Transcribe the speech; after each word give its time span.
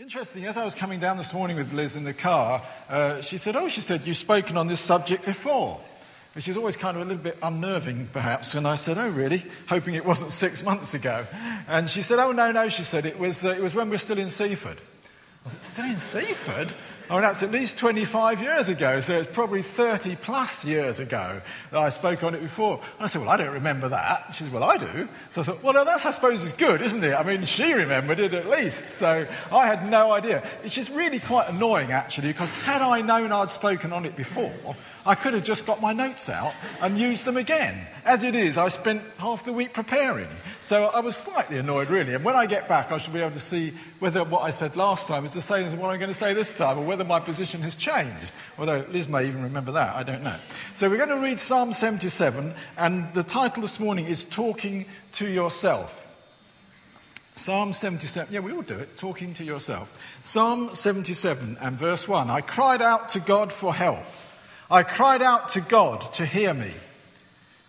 Interesting, 0.00 0.46
as 0.46 0.56
I 0.56 0.64
was 0.64 0.76
coming 0.76 1.00
down 1.00 1.16
this 1.16 1.34
morning 1.34 1.56
with 1.56 1.72
Liz 1.72 1.96
in 1.96 2.04
the 2.04 2.14
car, 2.14 2.62
uh, 2.88 3.20
she 3.20 3.36
said, 3.36 3.56
Oh, 3.56 3.68
she 3.68 3.80
said, 3.80 4.06
you've 4.06 4.16
spoken 4.16 4.56
on 4.56 4.68
this 4.68 4.78
subject 4.78 5.24
before. 5.24 5.80
Which 6.34 6.46
is 6.46 6.56
always 6.56 6.76
kind 6.76 6.96
of 6.96 7.02
a 7.02 7.04
little 7.04 7.20
bit 7.20 7.36
unnerving, 7.42 8.08
perhaps. 8.12 8.54
And 8.54 8.64
I 8.64 8.76
said, 8.76 8.96
Oh, 8.96 9.08
really? 9.08 9.44
Hoping 9.68 9.94
it 9.94 10.04
wasn't 10.04 10.30
six 10.32 10.62
months 10.62 10.94
ago. 10.94 11.26
And 11.66 11.90
she 11.90 12.02
said, 12.02 12.20
Oh, 12.20 12.30
no, 12.30 12.52
no, 12.52 12.68
she 12.68 12.84
said, 12.84 13.06
it 13.06 13.18
was, 13.18 13.44
uh, 13.44 13.48
it 13.48 13.60
was 13.60 13.74
when 13.74 13.88
we 13.88 13.94
were 13.94 13.98
still 13.98 14.18
in 14.18 14.30
Seaford. 14.30 14.78
I 15.44 15.50
said, 15.50 15.64
Still 15.64 15.84
in 15.86 15.98
Seaford? 15.98 16.72
I 17.10 17.14
mean, 17.14 17.22
that's 17.22 17.42
at 17.42 17.50
least 17.50 17.78
25 17.78 18.42
years 18.42 18.68
ago, 18.68 19.00
so 19.00 19.18
it's 19.18 19.34
probably 19.34 19.62
30 19.62 20.16
plus 20.16 20.64
years 20.64 20.98
ago 21.00 21.40
that 21.70 21.78
I 21.78 21.88
spoke 21.88 22.22
on 22.22 22.34
it 22.34 22.42
before. 22.42 22.74
And 22.76 23.04
I 23.04 23.06
said, 23.06 23.22
Well, 23.22 23.30
I 23.30 23.38
don't 23.38 23.54
remember 23.54 23.88
that. 23.88 24.34
She 24.34 24.44
said, 24.44 24.52
Well, 24.52 24.64
I 24.64 24.76
do. 24.76 25.08
So 25.30 25.40
I 25.40 25.44
thought, 25.44 25.62
Well, 25.62 25.84
that's, 25.86 26.04
I 26.04 26.10
suppose, 26.10 26.44
is 26.44 26.52
good, 26.52 26.82
isn't 26.82 27.02
it? 27.02 27.14
I 27.14 27.22
mean, 27.22 27.46
she 27.46 27.72
remembered 27.72 28.20
it 28.20 28.34
at 28.34 28.50
least. 28.50 28.90
So 28.90 29.26
I 29.50 29.66
had 29.66 29.88
no 29.88 30.12
idea. 30.12 30.46
It's 30.62 30.74
just 30.74 30.90
really 30.90 31.18
quite 31.18 31.48
annoying, 31.48 31.92
actually, 31.92 32.28
because 32.28 32.52
had 32.52 32.82
I 32.82 33.00
known 33.00 33.32
I'd 33.32 33.50
spoken 33.50 33.92
on 33.92 34.04
it 34.04 34.14
before, 34.14 34.76
I 35.08 35.14
could 35.14 35.32
have 35.32 35.42
just 35.42 35.64
got 35.64 35.80
my 35.80 35.94
notes 35.94 36.28
out 36.28 36.52
and 36.82 36.98
used 36.98 37.24
them 37.24 37.38
again. 37.38 37.86
As 38.04 38.24
it 38.24 38.34
is, 38.34 38.58
I 38.58 38.68
spent 38.68 39.02
half 39.16 39.42
the 39.42 39.54
week 39.54 39.72
preparing. 39.72 40.28
So 40.60 40.84
I 40.84 41.00
was 41.00 41.16
slightly 41.16 41.56
annoyed, 41.56 41.88
really. 41.88 42.12
And 42.12 42.22
when 42.22 42.36
I 42.36 42.44
get 42.44 42.68
back, 42.68 42.92
I 42.92 42.98
should 42.98 43.14
be 43.14 43.20
able 43.20 43.30
to 43.30 43.40
see 43.40 43.72
whether 44.00 44.22
what 44.22 44.42
I 44.42 44.50
said 44.50 44.76
last 44.76 45.06
time 45.06 45.24
is 45.24 45.32
the 45.32 45.40
same 45.40 45.64
as 45.64 45.74
what 45.74 45.88
I'm 45.88 45.98
going 45.98 46.12
to 46.12 46.14
say 46.14 46.34
this 46.34 46.54
time, 46.54 46.78
or 46.78 46.84
whether 46.84 47.04
my 47.04 47.20
position 47.20 47.62
has 47.62 47.74
changed. 47.74 48.34
Although 48.58 48.84
Liz 48.90 49.08
may 49.08 49.26
even 49.26 49.42
remember 49.44 49.72
that, 49.72 49.96
I 49.96 50.02
don't 50.02 50.22
know. 50.22 50.36
So 50.74 50.90
we're 50.90 50.98
going 50.98 51.08
to 51.08 51.20
read 51.20 51.40
Psalm 51.40 51.72
77, 51.72 52.52
and 52.76 53.14
the 53.14 53.22
title 53.22 53.62
this 53.62 53.80
morning 53.80 54.04
is 54.04 54.26
Talking 54.26 54.84
to 55.12 55.26
Yourself. 55.26 56.06
Psalm 57.34 57.72
77. 57.72 58.34
Yeah, 58.34 58.40
we 58.40 58.52
all 58.52 58.60
do 58.60 58.78
it. 58.78 58.96
Talking 58.96 59.32
to 59.34 59.44
yourself. 59.44 59.88
Psalm 60.22 60.74
77 60.74 61.56
and 61.60 61.78
verse 61.78 62.06
1. 62.06 62.28
I 62.28 62.40
cried 62.40 62.82
out 62.82 63.10
to 63.10 63.20
God 63.20 63.52
for 63.52 63.72
help. 63.72 64.04
I 64.70 64.82
cried 64.82 65.22
out 65.22 65.50
to 65.50 65.62
God 65.62 66.12
to 66.14 66.26
hear 66.26 66.52
me. 66.52 66.72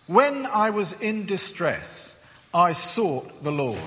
When 0.06 0.44
I 0.44 0.68
was 0.68 0.92
in 1.00 1.24
distress, 1.24 2.18
I 2.52 2.72
sought 2.72 3.42
the 3.42 3.52
Lord. 3.52 3.78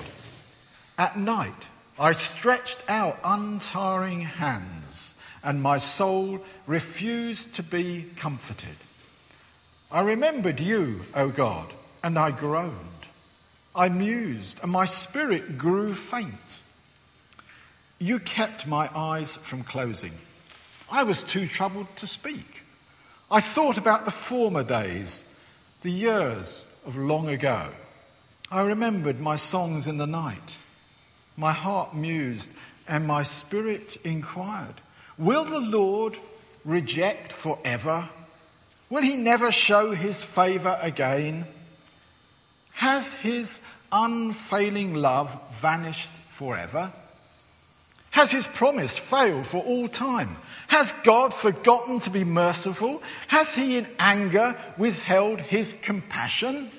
At 0.98 1.16
night, 1.16 1.68
I 1.96 2.10
stretched 2.10 2.80
out 2.88 3.20
untiring 3.22 4.22
hands, 4.22 5.14
and 5.44 5.62
my 5.62 5.78
soul 5.78 6.40
refused 6.66 7.54
to 7.54 7.62
be 7.62 8.06
comforted. 8.16 8.76
I 9.92 10.00
remembered 10.00 10.58
you, 10.58 11.04
O 11.14 11.28
God, 11.28 11.72
and 12.02 12.18
I 12.18 12.32
groaned. 12.32 13.06
I 13.76 13.90
mused, 13.90 14.58
and 14.60 14.72
my 14.72 14.86
spirit 14.86 15.56
grew 15.56 15.94
faint. 15.94 16.62
You 18.00 18.18
kept 18.18 18.66
my 18.66 18.90
eyes 18.92 19.36
from 19.36 19.62
closing. 19.62 20.14
I 20.90 21.04
was 21.04 21.22
too 21.22 21.46
troubled 21.46 21.86
to 21.96 22.08
speak. 22.08 22.63
I 23.34 23.40
thought 23.40 23.78
about 23.78 24.04
the 24.04 24.12
former 24.12 24.62
days, 24.62 25.24
the 25.82 25.90
years 25.90 26.68
of 26.86 26.96
long 26.96 27.28
ago. 27.28 27.66
I 28.48 28.60
remembered 28.60 29.18
my 29.18 29.34
songs 29.34 29.88
in 29.88 29.96
the 29.96 30.06
night. 30.06 30.58
My 31.36 31.50
heart 31.50 31.96
mused 31.96 32.48
and 32.86 33.08
my 33.08 33.24
spirit 33.24 33.96
inquired 34.04 34.80
Will 35.18 35.44
the 35.44 35.58
Lord 35.58 36.16
reject 36.64 37.32
forever? 37.32 38.08
Will 38.88 39.02
he 39.02 39.16
never 39.16 39.50
show 39.50 39.90
his 39.90 40.22
favour 40.22 40.78
again? 40.80 41.44
Has 42.74 43.14
his 43.14 43.62
unfailing 43.90 44.94
love 44.94 45.36
vanished 45.50 46.12
forever? 46.28 46.92
Has 48.14 48.30
his 48.30 48.46
promise 48.46 48.96
failed 48.96 49.44
for 49.44 49.60
all 49.64 49.88
time? 49.88 50.36
Has 50.68 50.92
God 51.02 51.34
forgotten 51.34 51.98
to 51.98 52.10
be 52.10 52.22
merciful? 52.22 53.02
Has 53.26 53.56
he 53.56 53.76
in 53.76 53.88
anger 53.98 54.56
withheld 54.78 55.40
his 55.40 55.72
compassion? 55.72 56.70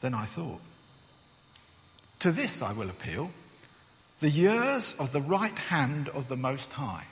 Then 0.00 0.14
I 0.14 0.24
thought, 0.24 0.62
to 2.20 2.32
this 2.32 2.62
I 2.62 2.72
will 2.72 2.88
appeal 2.88 3.30
the 4.20 4.30
years 4.30 4.94
of 4.98 5.12
the 5.12 5.20
right 5.20 5.58
hand 5.58 6.08
of 6.08 6.28
the 6.28 6.36
Most 6.36 6.72
High. 6.72 7.04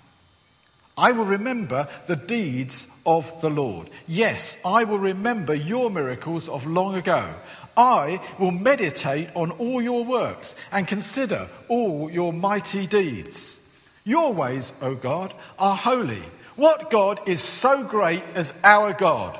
I 0.97 1.13
will 1.13 1.27
remember 1.27 1.89
the 2.07 2.17
deeds 2.17 2.87
of 3.05 3.39
the 3.43 3.51
Lord. 3.51 3.91
Yes, 4.09 4.57
I 4.65 4.85
will 4.85 4.99
remember 4.99 5.55
your 5.55 5.91
miracles 5.91 6.49
of 6.49 6.67
long 6.67 6.95
ago. 6.95 7.35
I 7.77 8.21
will 8.39 8.51
meditate 8.51 9.29
on 9.35 9.51
all 9.53 9.83
your 9.83 10.05
works 10.05 10.55
and 10.73 10.87
consider 10.87 11.49
all 11.69 12.11
your 12.11 12.33
mighty 12.33 12.87
deeds. 12.87 13.61
Your 14.05 14.33
ways, 14.33 14.73
O 14.81 14.95
God, 14.95 15.35
are 15.59 15.77
holy. 15.77 16.23
What 16.55 16.91
God 16.91 17.21
is 17.27 17.43
so 17.43 17.85
great 17.85 18.23
as 18.35 18.55
our 18.65 18.93
God? 18.93 19.39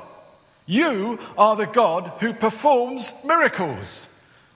You 0.65 1.19
are 1.37 1.55
the 1.55 1.65
God 1.65 2.11
who 2.19 2.33
performs 2.33 3.13
miracles. 3.23 4.07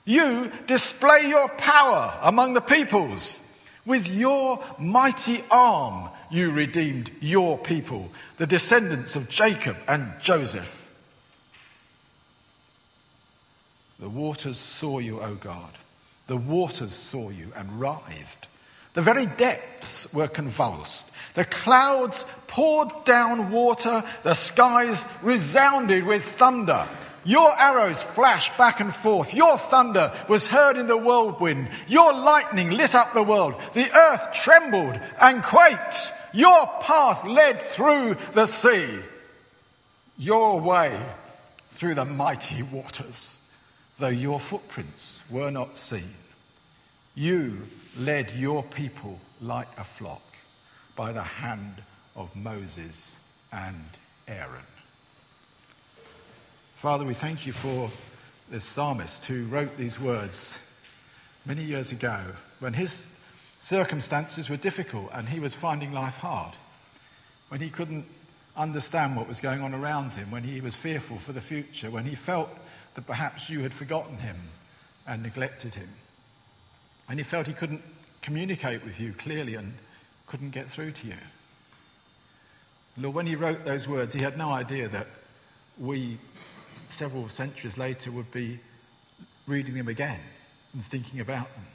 You 0.05 0.51
display 0.67 1.27
your 1.27 1.47
power 1.49 2.17
among 2.21 2.53
the 2.53 2.61
peoples. 2.61 3.39
With 3.85 4.07
your 4.07 4.63
mighty 4.77 5.43
arm, 5.49 6.09
you 6.29 6.51
redeemed 6.51 7.11
your 7.19 7.57
people, 7.57 8.09
the 8.37 8.45
descendants 8.45 9.15
of 9.15 9.29
Jacob 9.29 9.77
and 9.87 10.13
Joseph. 10.21 10.80
The 14.01 14.09
waters 14.09 14.57
saw 14.57 14.97
you, 14.97 15.21
O 15.21 15.35
God. 15.35 15.71
The 16.25 16.35
waters 16.35 16.95
saw 16.95 17.29
you 17.29 17.53
and 17.55 17.79
writhed. 17.79 18.47
The 18.95 19.01
very 19.03 19.27
depths 19.27 20.11
were 20.11 20.27
convulsed. 20.27 21.09
The 21.35 21.45
clouds 21.45 22.25
poured 22.47 23.05
down 23.05 23.51
water. 23.51 24.03
The 24.23 24.33
skies 24.33 25.05
resounded 25.21 26.03
with 26.03 26.23
thunder. 26.23 26.87
Your 27.23 27.55
arrows 27.55 28.01
flashed 28.01 28.57
back 28.57 28.79
and 28.79 28.91
forth. 28.91 29.35
Your 29.35 29.55
thunder 29.55 30.11
was 30.27 30.47
heard 30.47 30.77
in 30.77 30.87
the 30.87 30.97
whirlwind. 30.97 31.69
Your 31.87 32.11
lightning 32.11 32.71
lit 32.71 32.95
up 32.95 33.13
the 33.13 33.21
world. 33.21 33.53
The 33.73 33.95
earth 33.95 34.33
trembled 34.33 34.99
and 35.21 35.43
quaked. 35.43 36.11
Your 36.33 36.65
path 36.81 37.23
led 37.23 37.61
through 37.61 38.15
the 38.33 38.47
sea. 38.47 38.99
Your 40.17 40.59
way 40.59 40.99
through 41.69 41.93
the 41.93 42.05
mighty 42.05 42.63
waters 42.63 43.40
though 44.01 44.07
your 44.07 44.39
footprints 44.39 45.21
were 45.29 45.51
not 45.51 45.77
seen. 45.77 46.15
You 47.13 47.59
led 47.95 48.31
your 48.31 48.63
people 48.63 49.19
like 49.39 49.67
a 49.77 49.83
flock 49.83 50.23
by 50.95 51.13
the 51.13 51.21
hand 51.21 51.83
of 52.15 52.35
Moses 52.35 53.17
and 53.51 53.83
Aaron. 54.27 54.65
Father, 56.75 57.05
we 57.05 57.13
thank 57.13 57.45
you 57.45 57.53
for 57.53 57.91
this 58.49 58.65
psalmist 58.65 59.25
who 59.25 59.45
wrote 59.45 59.77
these 59.77 59.99
words 59.99 60.57
many 61.45 61.63
years 61.63 61.91
ago 61.91 62.19
when 62.59 62.73
his 62.73 63.07
circumstances 63.59 64.49
were 64.49 64.57
difficult 64.57 65.11
and 65.13 65.29
he 65.29 65.39
was 65.39 65.53
finding 65.53 65.91
life 65.93 66.17
hard, 66.17 66.55
when 67.49 67.61
he 67.61 67.69
couldn't 67.69 68.05
understand 68.57 69.15
what 69.15 69.27
was 69.27 69.39
going 69.39 69.61
on 69.61 69.75
around 69.75 70.15
him, 70.15 70.31
when 70.31 70.43
he 70.43 70.59
was 70.59 70.73
fearful 70.73 71.19
for 71.19 71.33
the 71.33 71.41
future, 71.41 71.91
when 71.91 72.05
he 72.05 72.15
felt 72.15 72.49
that 72.95 73.07
perhaps 73.07 73.49
you 73.49 73.61
had 73.61 73.73
forgotten 73.73 74.17
him 74.17 74.37
and 75.07 75.23
neglected 75.23 75.73
him. 75.73 75.89
And 77.09 77.19
he 77.19 77.23
felt 77.23 77.47
he 77.47 77.53
couldn't 77.53 77.81
communicate 78.21 78.83
with 78.83 78.99
you 78.99 79.13
clearly 79.13 79.55
and 79.55 79.73
couldn't 80.27 80.51
get 80.51 80.69
through 80.69 80.91
to 80.91 81.07
you. 81.07 81.17
Lord, 82.97 83.15
when 83.15 83.25
he 83.25 83.35
wrote 83.35 83.65
those 83.65 83.87
words, 83.87 84.13
he 84.13 84.21
had 84.21 84.37
no 84.37 84.51
idea 84.51 84.87
that 84.89 85.07
we, 85.77 86.17
several 86.89 87.29
centuries 87.29 87.77
later, 87.77 88.11
would 88.11 88.31
be 88.31 88.59
reading 89.47 89.75
them 89.75 89.87
again 89.87 90.19
and 90.73 90.85
thinking 90.85 91.19
about 91.19 91.53
them. 91.55 91.65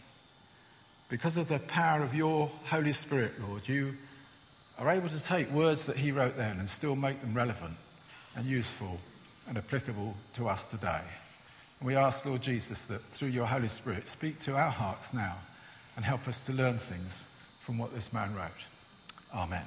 Because 1.08 1.36
of 1.36 1.48
the 1.48 1.58
power 1.58 2.02
of 2.02 2.14
your 2.14 2.50
Holy 2.64 2.92
Spirit, 2.92 3.32
Lord, 3.46 3.68
you 3.68 3.96
are 4.78 4.90
able 4.90 5.08
to 5.08 5.22
take 5.22 5.50
words 5.50 5.86
that 5.86 5.96
he 5.96 6.12
wrote 6.12 6.36
then 6.36 6.58
and 6.58 6.68
still 6.68 6.96
make 6.96 7.20
them 7.20 7.34
relevant 7.34 7.76
and 8.34 8.46
useful 8.46 9.00
and 9.48 9.58
applicable 9.58 10.14
to 10.34 10.48
us 10.48 10.66
today. 10.66 11.00
We 11.82 11.94
ask, 11.94 12.24
Lord 12.24 12.42
Jesus, 12.42 12.84
that 12.86 13.04
through 13.10 13.28
your 13.28 13.46
Holy 13.46 13.68
Spirit, 13.68 14.08
speak 14.08 14.38
to 14.40 14.56
our 14.56 14.70
hearts 14.70 15.12
now 15.12 15.36
and 15.94 16.04
help 16.04 16.26
us 16.26 16.40
to 16.42 16.52
learn 16.52 16.78
things 16.78 17.28
from 17.60 17.78
what 17.78 17.94
this 17.94 18.12
man 18.12 18.34
wrote. 18.34 18.50
Amen. 19.34 19.64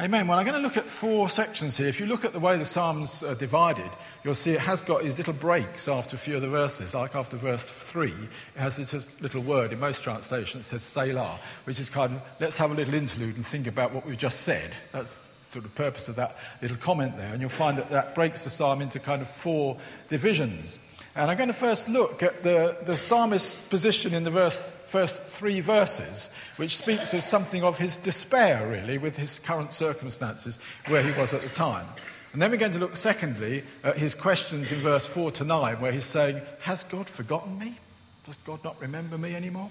Amen. 0.00 0.26
Well, 0.26 0.38
I'm 0.38 0.46
going 0.46 0.60
to 0.60 0.66
look 0.66 0.78
at 0.78 0.88
four 0.88 1.28
sections 1.28 1.76
here. 1.76 1.86
If 1.86 2.00
you 2.00 2.06
look 2.06 2.24
at 2.24 2.32
the 2.32 2.40
way 2.40 2.56
the 2.56 2.64
Psalms 2.64 3.22
are 3.22 3.34
divided, 3.34 3.90
you'll 4.24 4.34
see 4.34 4.52
it 4.52 4.60
has 4.60 4.80
got 4.80 5.02
these 5.02 5.18
little 5.18 5.34
breaks 5.34 5.86
after 5.86 6.16
a 6.16 6.18
few 6.18 6.34
of 6.34 6.42
the 6.42 6.48
verses. 6.48 6.94
Like 6.94 7.14
after 7.14 7.36
verse 7.36 7.68
3, 7.68 8.08
it 8.08 8.14
has 8.56 8.76
this 8.76 9.06
little 9.20 9.42
word 9.42 9.72
in 9.72 9.78
most 9.78 10.02
translations, 10.02 10.66
it 10.66 10.68
says 10.68 10.82
Selah, 10.82 11.38
which 11.64 11.78
is 11.78 11.90
kind 11.90 12.14
of, 12.14 12.22
let's 12.40 12.56
have 12.56 12.70
a 12.70 12.74
little 12.74 12.94
interlude 12.94 13.36
and 13.36 13.46
think 13.46 13.66
about 13.66 13.92
what 13.92 14.06
we've 14.06 14.16
just 14.16 14.40
said. 14.40 14.72
That's 14.92 15.28
sort 15.52 15.64
of 15.66 15.74
purpose 15.74 16.08
of 16.08 16.16
that 16.16 16.36
little 16.62 16.78
comment 16.78 17.16
there. 17.16 17.32
And 17.32 17.40
you'll 17.40 17.50
find 17.50 17.76
that 17.78 17.90
that 17.90 18.14
breaks 18.14 18.44
the 18.44 18.50
psalm 18.50 18.80
into 18.80 18.98
kind 18.98 19.20
of 19.20 19.28
four 19.28 19.76
divisions. 20.08 20.78
And 21.14 21.30
I'm 21.30 21.36
going 21.36 21.48
to 21.48 21.54
first 21.54 21.88
look 21.88 22.22
at 22.22 22.42
the, 22.42 22.78
the 22.86 22.96
psalmist's 22.96 23.58
position 23.68 24.14
in 24.14 24.24
the 24.24 24.30
verse, 24.30 24.72
first 24.86 25.22
three 25.24 25.60
verses, 25.60 26.30
which 26.56 26.78
speaks 26.78 27.12
of 27.12 27.22
something 27.22 27.62
of 27.62 27.76
his 27.76 27.98
despair, 27.98 28.66
really, 28.66 28.96
with 28.96 29.18
his 29.18 29.38
current 29.38 29.74
circumstances 29.74 30.58
where 30.88 31.02
he 31.02 31.12
was 31.20 31.34
at 31.34 31.42
the 31.42 31.50
time. 31.50 31.86
And 32.32 32.40
then 32.40 32.50
we're 32.50 32.56
going 32.56 32.72
to 32.72 32.78
look, 32.78 32.96
secondly, 32.96 33.62
at 33.84 33.98
his 33.98 34.14
questions 34.14 34.72
in 34.72 34.80
verse 34.80 35.04
4 35.04 35.32
to 35.32 35.44
9, 35.44 35.80
where 35.82 35.92
he's 35.92 36.06
saying, 36.06 36.40
Has 36.60 36.82
God 36.82 37.10
forgotten 37.10 37.58
me? 37.58 37.78
Does 38.24 38.38
God 38.46 38.64
not 38.64 38.80
remember 38.80 39.18
me 39.18 39.36
anymore? 39.36 39.70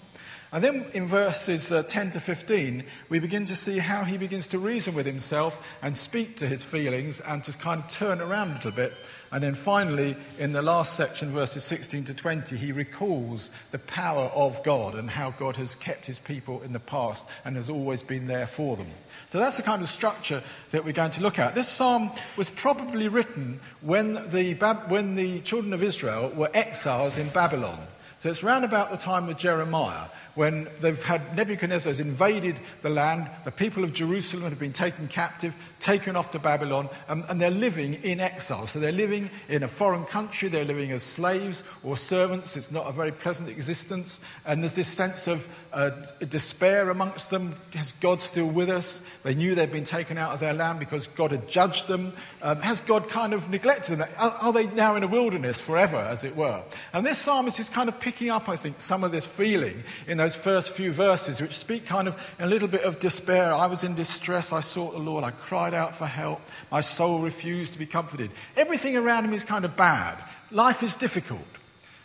And 0.53 0.62
then 0.62 0.86
in 0.94 1.07
verses 1.07 1.71
uh, 1.71 1.83
10 1.83 2.12
to 2.12 2.19
15, 2.19 2.83
we 3.07 3.19
begin 3.19 3.45
to 3.45 3.56
see 3.56 3.77
how 3.77 4.03
he 4.03 4.18
begins 4.18 4.50
to 4.50 4.59
reason 4.59 4.94
with 4.94 5.06
himself 5.06 5.65
and 5.81 5.95
speak 5.95 6.36
to 6.38 6.48
his 6.48 6.62
feelings 6.62 7.21
and 7.21 7.42
to 7.45 7.57
kind 7.57 7.81
of 7.81 7.89
turn 7.89 8.19
around 8.19 8.51
a 8.51 8.53
little 8.56 8.71
bit. 8.71 8.94
And 9.31 9.42
then 9.42 9.56
finally, 9.56 10.18
in 10.39 10.51
the 10.51 10.62
last 10.62 10.98
section, 10.98 11.31
verses 11.31 11.63
16 11.63 12.03
to 12.06 12.13
20, 12.13 12.57
he 12.57 12.74
recalls 12.74 13.50
the 13.71 13.80
power 13.80 14.25
of 14.25 14.62
God 14.62 14.95
and 14.95 15.09
how 15.09 15.31
God 15.31 15.56
has 15.56 15.74
kept 15.74 16.06
his 16.06 16.19
people 16.19 16.62
in 16.63 16.74
the 16.74 16.81
past 16.81 17.25
and 17.45 17.56
has 17.56 17.69
always 17.69 18.03
been 18.03 18.27
there 18.27 18.45
for 18.45 18.75
them. 18.75 18.88
So 19.30 19.39
that's 19.39 19.56
the 19.56 19.63
kind 19.63 19.81
of 19.81 19.89
structure 19.89 20.44
that 20.71 20.83
we're 20.83 20.92
going 20.92 21.12
to 21.12 21.21
look 21.21 21.39
at. 21.39 21.56
This 21.56 21.69
psalm 21.69 22.12
was 22.36 22.50
probably 22.50 23.07
written 23.07 23.62
when 23.80 24.15
the, 24.30 24.53
when 24.89 25.15
the 25.15 25.39
children 25.39 25.71
of 25.71 25.81
Israel 25.81 26.27
were 26.31 26.51
exiles 26.53 27.18
in 27.18 27.30
Babylon. 27.30 27.80
So 28.21 28.29
it's 28.29 28.44
round 28.44 28.63
about 28.63 28.91
the 28.91 28.97
time 28.97 29.27
of 29.29 29.38
Jeremiah 29.38 30.06
when 30.35 30.69
they've 30.79 31.01
had 31.03 31.35
Nebuchadnezzar 31.35 31.89
has 31.89 32.00
invaded 32.00 32.59
the 32.81 32.89
land, 32.89 33.29
the 33.44 33.51
people 33.51 33.83
of 33.83 33.94
Jerusalem 33.94 34.50
have 34.50 34.59
been 34.59 34.73
taken 34.73 35.07
captive, 35.07 35.56
taken 35.79 36.15
off 36.15 36.31
to 36.31 36.39
Babylon, 36.39 36.88
and, 37.07 37.25
and, 37.27 37.41
they're 37.41 37.51
living 37.51 37.95
in 37.95 38.19
exile. 38.19 38.68
So 38.68 38.79
they're 38.79 38.91
living 38.91 39.29
in 39.50 39.63
a 39.63 39.68
foreign 39.68 40.06
country, 40.06 40.47
they're 40.47 40.63
living 40.63 40.91
as 40.91 41.03
slaves 41.03 41.63
or 41.83 41.97
servants. 41.97 42.56
It's 42.56 42.71
not 42.71 42.88
a 42.88 42.91
very 42.91 43.12
pleasant 43.12 43.50
existence. 43.50 44.21
And 44.45 44.62
there's 44.63 44.75
this 44.75 44.88
sense 44.88 45.27
of 45.27 45.47
uh, 45.74 45.89
despair 46.29 46.89
amongst 46.91 47.29
them. 47.29 47.56
Is 47.74 47.94
God 47.94 48.21
still 48.21 48.47
with 48.47 48.69
us? 48.69 49.01
They 49.24 49.35
knew 49.35 49.56
they'd 49.56 49.71
been 49.71 49.83
taken 49.83 50.17
out 50.17 50.31
of 50.31 50.39
their 50.39 50.53
land 50.53 50.79
because 50.79 51.07
God 51.07 51.31
had 51.31 51.47
judged 51.50 51.88
them. 51.88 52.13
Um, 52.41 52.62
has 52.62 52.79
God 52.81 53.09
kind 53.09 53.33
of 53.33 53.50
neglected 53.50 53.97
them? 53.97 54.07
Are, 54.17 54.31
are 54.41 54.53
they 54.53 54.67
now 54.67 54.95
in 54.95 55.03
a 55.03 55.07
wilderness 55.07 55.59
forever, 55.59 55.97
as 55.97 56.24
it 56.24 56.35
were? 56.35 56.63
And 56.94 57.06
this 57.06 57.17
psalmist 57.17 57.59
is 57.59 57.69
kind 57.69 57.89
of 57.89 58.00
picking 58.11 58.29
up, 58.29 58.49
I 58.49 58.57
think, 58.57 58.81
some 58.81 59.05
of 59.05 59.13
this 59.13 59.25
feeling 59.25 59.85
in 60.05 60.17
those 60.17 60.35
first 60.35 60.67
few 60.71 60.91
verses, 60.91 61.39
which 61.39 61.57
speak 61.57 61.85
kind 61.85 62.09
of 62.09 62.21
a 62.39 62.45
little 62.45 62.67
bit 62.67 62.83
of 62.83 62.99
despair. 62.99 63.53
I 63.53 63.67
was 63.67 63.85
in 63.85 63.95
distress. 63.95 64.51
I 64.51 64.59
sought 64.59 64.91
the 64.91 64.99
Lord. 64.99 65.23
I 65.23 65.31
cried 65.31 65.73
out 65.73 65.95
for 65.95 66.05
help. 66.05 66.41
My 66.69 66.81
soul 66.81 67.19
refused 67.19 67.71
to 67.71 67.79
be 67.79 67.85
comforted. 67.85 68.29
Everything 68.57 68.97
around 68.97 69.23
him 69.23 69.33
is 69.33 69.45
kind 69.45 69.63
of 69.63 69.77
bad. 69.77 70.21
Life 70.51 70.83
is 70.83 70.93
difficult. 70.93 71.47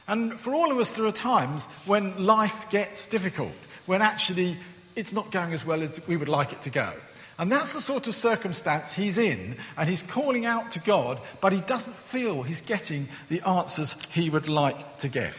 And 0.07 0.39
for 0.39 0.55
all 0.55 0.71
of 0.71 0.79
us, 0.79 0.93
there 0.93 1.07
are 1.07 1.11
times 1.11 1.65
when 1.87 2.25
life 2.25 2.71
gets 2.71 3.07
difficult, 3.07 3.51
when 3.87 4.01
actually 4.01 4.57
it's 4.95 5.13
not 5.13 5.33
going 5.33 5.53
as 5.53 5.67
well 5.67 5.83
as 5.83 6.01
we 6.07 6.17
would 6.17 6.29
like 6.29 6.53
it 6.53 6.63
to 6.63 6.71
go. 6.71 6.93
And 7.37 7.51
that's 7.51 7.73
the 7.73 7.81
sort 7.81 8.07
of 8.07 8.15
circumstance 8.15 8.93
he's 8.93 9.19
in, 9.19 9.57
and 9.77 9.89
he's 9.89 10.05
calling 10.05 10.47
out 10.47 10.71
to 10.71 10.79
God, 10.79 11.21
but 11.41 11.53
he 11.53 11.61
doesn't 11.63 11.97
feel 11.97 12.45
he's 12.45 12.61
getting 12.61 13.09
the 13.29 13.41
answers 13.41 13.97
he 14.13 14.31
would 14.31 14.49
like 14.49 14.99
to 14.99 15.09
get. 15.09 15.35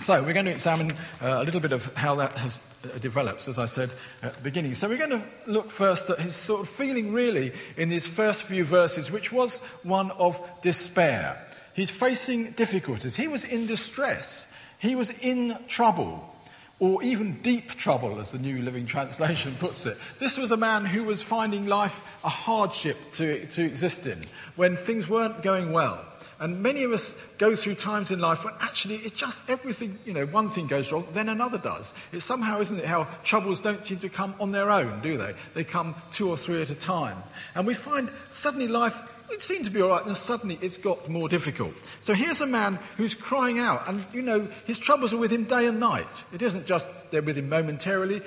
So, 0.00 0.22
we're 0.22 0.32
going 0.32 0.46
to 0.46 0.50
examine 0.50 0.92
uh, 1.20 1.42
a 1.42 1.44
little 1.44 1.60
bit 1.60 1.72
of 1.72 1.94
how 1.94 2.14
that 2.16 2.32
has 2.38 2.58
uh, 2.82 3.34
as 3.46 3.58
I 3.58 3.66
said 3.66 3.90
at 4.22 4.34
the 4.34 4.40
beginning. 4.40 4.72
So, 4.72 4.88
we're 4.88 4.96
going 4.96 5.10
to 5.10 5.22
look 5.46 5.70
first 5.70 6.08
at 6.08 6.18
his 6.18 6.34
sort 6.34 6.62
of 6.62 6.70
feeling, 6.70 7.12
really, 7.12 7.52
in 7.76 7.90
these 7.90 8.06
first 8.06 8.44
few 8.44 8.64
verses, 8.64 9.10
which 9.10 9.30
was 9.30 9.58
one 9.82 10.10
of 10.12 10.40
despair. 10.62 11.46
He's 11.74 11.90
facing 11.90 12.52
difficulties. 12.52 13.14
He 13.14 13.28
was 13.28 13.44
in 13.44 13.66
distress, 13.66 14.46
he 14.78 14.94
was 14.94 15.10
in 15.20 15.58
trouble, 15.68 16.34
or 16.78 17.02
even 17.02 17.42
deep 17.42 17.74
trouble, 17.74 18.20
as 18.20 18.32
the 18.32 18.38
New 18.38 18.62
Living 18.62 18.86
Translation 18.86 19.54
puts 19.58 19.84
it. 19.84 19.98
This 20.18 20.38
was 20.38 20.50
a 20.50 20.56
man 20.56 20.86
who 20.86 21.04
was 21.04 21.20
finding 21.20 21.66
life 21.66 22.02
a 22.24 22.30
hardship 22.30 22.96
to, 23.12 23.44
to 23.48 23.62
exist 23.62 24.06
in 24.06 24.24
when 24.56 24.78
things 24.78 25.06
weren't 25.10 25.42
going 25.42 25.72
well. 25.72 26.06
And 26.40 26.62
many 26.62 26.84
of 26.84 26.92
us 26.92 27.14
go 27.36 27.54
through 27.54 27.74
times 27.74 28.10
in 28.10 28.18
life 28.18 28.44
when 28.44 28.54
actually 28.60 28.96
it's 28.96 29.16
just 29.16 29.48
everything, 29.48 29.98
you 30.06 30.14
know, 30.14 30.24
one 30.24 30.48
thing 30.48 30.66
goes 30.66 30.90
wrong, 30.90 31.06
then 31.12 31.28
another 31.28 31.58
does. 31.58 31.92
It's 32.12 32.24
somehow, 32.24 32.60
isn't 32.60 32.78
it, 32.78 32.86
how 32.86 33.06
troubles 33.22 33.60
don't 33.60 33.84
seem 33.84 33.98
to 33.98 34.08
come 34.08 34.34
on 34.40 34.50
their 34.50 34.70
own, 34.70 35.02
do 35.02 35.18
they? 35.18 35.34
They 35.52 35.64
come 35.64 35.94
two 36.10 36.30
or 36.30 36.38
three 36.38 36.62
at 36.62 36.70
a 36.70 36.74
time. 36.74 37.22
And 37.54 37.66
we 37.66 37.74
find 37.74 38.10
suddenly 38.30 38.68
life 38.68 39.06
it 39.30 39.42
seemed 39.42 39.64
to 39.66 39.70
be 39.70 39.80
all 39.80 39.90
right, 39.90 40.00
and 40.00 40.08
then 40.08 40.16
suddenly 40.16 40.58
it's 40.60 40.76
got 40.76 41.08
more 41.08 41.28
difficult. 41.28 41.72
So 42.00 42.14
here's 42.14 42.40
a 42.40 42.46
man 42.46 42.80
who's 42.96 43.14
crying 43.14 43.58
out, 43.58 43.88
and 43.88 44.04
you 44.12 44.22
know, 44.22 44.48
his 44.64 44.78
troubles 44.78 45.14
are 45.14 45.18
with 45.18 45.30
him 45.30 45.44
day 45.44 45.66
and 45.66 45.78
night. 45.78 46.24
It 46.32 46.42
isn't 46.42 46.66
just 46.66 46.88
they're 47.10 47.22
with 47.22 47.38
him 47.38 47.48
momentarily. 47.48 48.22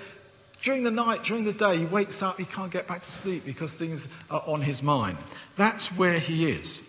During 0.62 0.84
the 0.84 0.92
night, 0.92 1.24
during 1.24 1.44
the 1.44 1.52
day, 1.52 1.78
he 1.78 1.86
wakes 1.86 2.22
up, 2.22 2.40
he 2.40 2.46
can't 2.46 2.72
get 2.72 2.88
back 2.88 3.04
to 3.04 3.12
sleep 3.12 3.44
because 3.46 3.74
things 3.74 4.08
are 4.32 4.44
on 4.48 4.62
his 4.62 4.82
mind. 4.82 5.18
That's 5.58 5.90
where 5.90 6.20
he 6.20 6.50
is. 6.50 6.82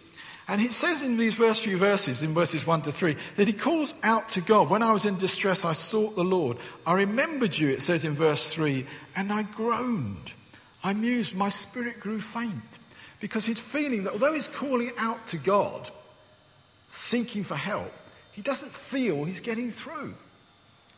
And 0.47 0.61
it 0.61 0.73
says 0.73 1.03
in 1.03 1.17
these 1.17 1.37
first 1.37 1.63
few 1.63 1.79
verses, 1.79 2.23
in 2.23 2.35
verses 2.35 2.67
1 2.67 2.83
to 2.83 2.93
3, 2.93 3.17
that 3.37 3.49
he 3.49 3.55
calls 3.55 3.95
out 4.03 4.29
to 4.31 4.43
God. 4.43 4.69
When 4.69 4.83
I 4.83 4.93
was 4.93 5.07
in 5.07 5.17
distress, 5.17 5.65
I 5.65 5.73
sought 5.73 6.17
the 6.17 6.25
Lord. 6.25 6.59
I 6.87 6.93
remembered 6.93 7.57
you, 7.57 7.71
it 7.71 7.81
says 7.81 8.05
in 8.05 8.15
verse 8.15 8.53
3, 8.53 8.87
and 9.17 9.33
I 9.33 9.43
groaned. 9.43 10.33
I 10.83 10.93
mused, 10.93 11.35
my 11.35 11.49
spirit 11.49 11.99
grew 11.99 12.21
faint. 12.21 12.53
Because 13.21 13.47
he's 13.47 13.59
feeling 13.59 14.05
that 14.05 14.13
although 14.13 14.35
he's 14.35 14.49
calling 14.49 14.93
out 14.99 15.27
to 15.29 15.39
God, 15.39 15.91
seeking 16.89 17.43
for 17.43 17.57
help, 17.57 17.93
he 18.33 18.43
doesn't 18.43 18.73
feel 18.73 19.25
he's 19.25 19.41
getting 19.41 19.71
through. 19.71 20.15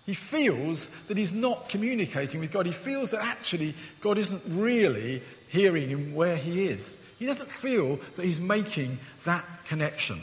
He 0.06 0.14
feels 0.14 0.90
that 1.06 1.16
he's 1.16 1.32
not 1.32 1.69
communicating 1.69 2.40
with 2.40 2.50
God. 2.50 2.66
He 2.66 2.72
feels 2.72 3.12
that 3.12 3.22
actually 3.22 3.75
God 4.00 4.19
isn't 4.19 4.42
really 4.46 5.22
hearing 5.49 5.88
him 5.88 6.14
where 6.14 6.37
he 6.37 6.66
is. 6.66 6.96
He 7.18 7.26
doesn't 7.26 7.50
feel 7.50 7.98
that 8.16 8.24
he's 8.24 8.40
making 8.40 8.98
that 9.24 9.44
connection. 9.66 10.20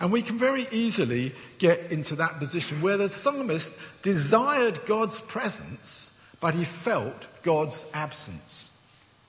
And 0.00 0.10
we 0.10 0.22
can 0.22 0.38
very 0.38 0.66
easily 0.72 1.32
get 1.58 1.92
into 1.92 2.16
that 2.16 2.38
position 2.40 2.82
where 2.82 2.96
the 2.96 3.08
psalmist 3.08 3.78
desired 4.02 4.84
God's 4.84 5.20
presence, 5.20 6.18
but 6.40 6.54
he 6.54 6.64
felt 6.64 7.28
God's 7.44 7.86
absence. 7.94 8.72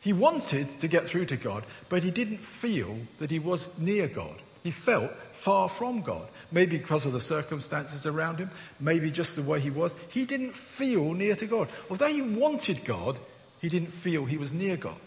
He 0.01 0.13
wanted 0.13 0.79
to 0.79 0.87
get 0.87 1.07
through 1.07 1.27
to 1.27 1.37
God, 1.37 1.63
but 1.89 2.03
he 2.03 2.11
didn't 2.11 2.43
feel 2.43 2.97
that 3.19 3.29
he 3.29 3.39
was 3.39 3.69
near 3.77 4.07
God. 4.07 4.41
He 4.63 4.71
felt 4.71 5.11
far 5.31 5.69
from 5.69 6.01
God. 6.01 6.27
Maybe 6.51 6.77
because 6.77 7.05
of 7.05 7.13
the 7.13 7.21
circumstances 7.21 8.05
around 8.05 8.39
him, 8.39 8.49
maybe 8.79 9.11
just 9.11 9.35
the 9.35 9.43
way 9.43 9.59
he 9.59 9.69
was. 9.69 9.95
He 10.09 10.25
didn't 10.25 10.55
feel 10.55 11.13
near 11.13 11.35
to 11.35 11.45
God. 11.45 11.69
Although 11.89 12.07
he 12.07 12.21
wanted 12.21 12.83
God, 12.83 13.19
he 13.61 13.69
didn't 13.69 13.91
feel 13.91 14.25
he 14.25 14.37
was 14.37 14.53
near 14.53 14.77
God. 14.77 14.97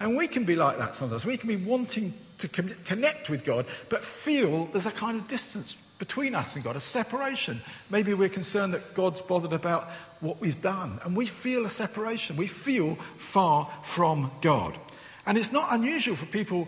And 0.00 0.16
we 0.16 0.26
can 0.26 0.44
be 0.44 0.56
like 0.56 0.78
that 0.78 0.96
sometimes. 0.96 1.26
We 1.26 1.36
can 1.36 1.48
be 1.48 1.56
wanting 1.56 2.14
to 2.38 2.48
connect 2.48 3.28
with 3.28 3.44
God, 3.44 3.66
but 3.90 4.02
feel 4.02 4.64
there's 4.66 4.86
a 4.86 4.90
kind 4.90 5.20
of 5.20 5.28
distance 5.28 5.76
between 5.98 6.34
us 6.34 6.56
and 6.56 6.64
God, 6.64 6.74
a 6.74 6.80
separation. 6.80 7.60
Maybe 7.90 8.14
we're 8.14 8.30
concerned 8.30 8.72
that 8.72 8.94
God's 8.94 9.20
bothered 9.20 9.52
about 9.52 9.90
what 10.20 10.40
we've 10.40 10.60
done, 10.60 10.98
and 11.04 11.14
we 11.14 11.26
feel 11.26 11.66
a 11.66 11.68
separation. 11.68 12.36
We 12.36 12.46
feel 12.46 12.96
far 13.18 13.70
from 13.82 14.30
God. 14.40 14.78
And 15.26 15.36
it's 15.36 15.52
not 15.52 15.72
unusual 15.72 16.16
for 16.16 16.24
people 16.24 16.66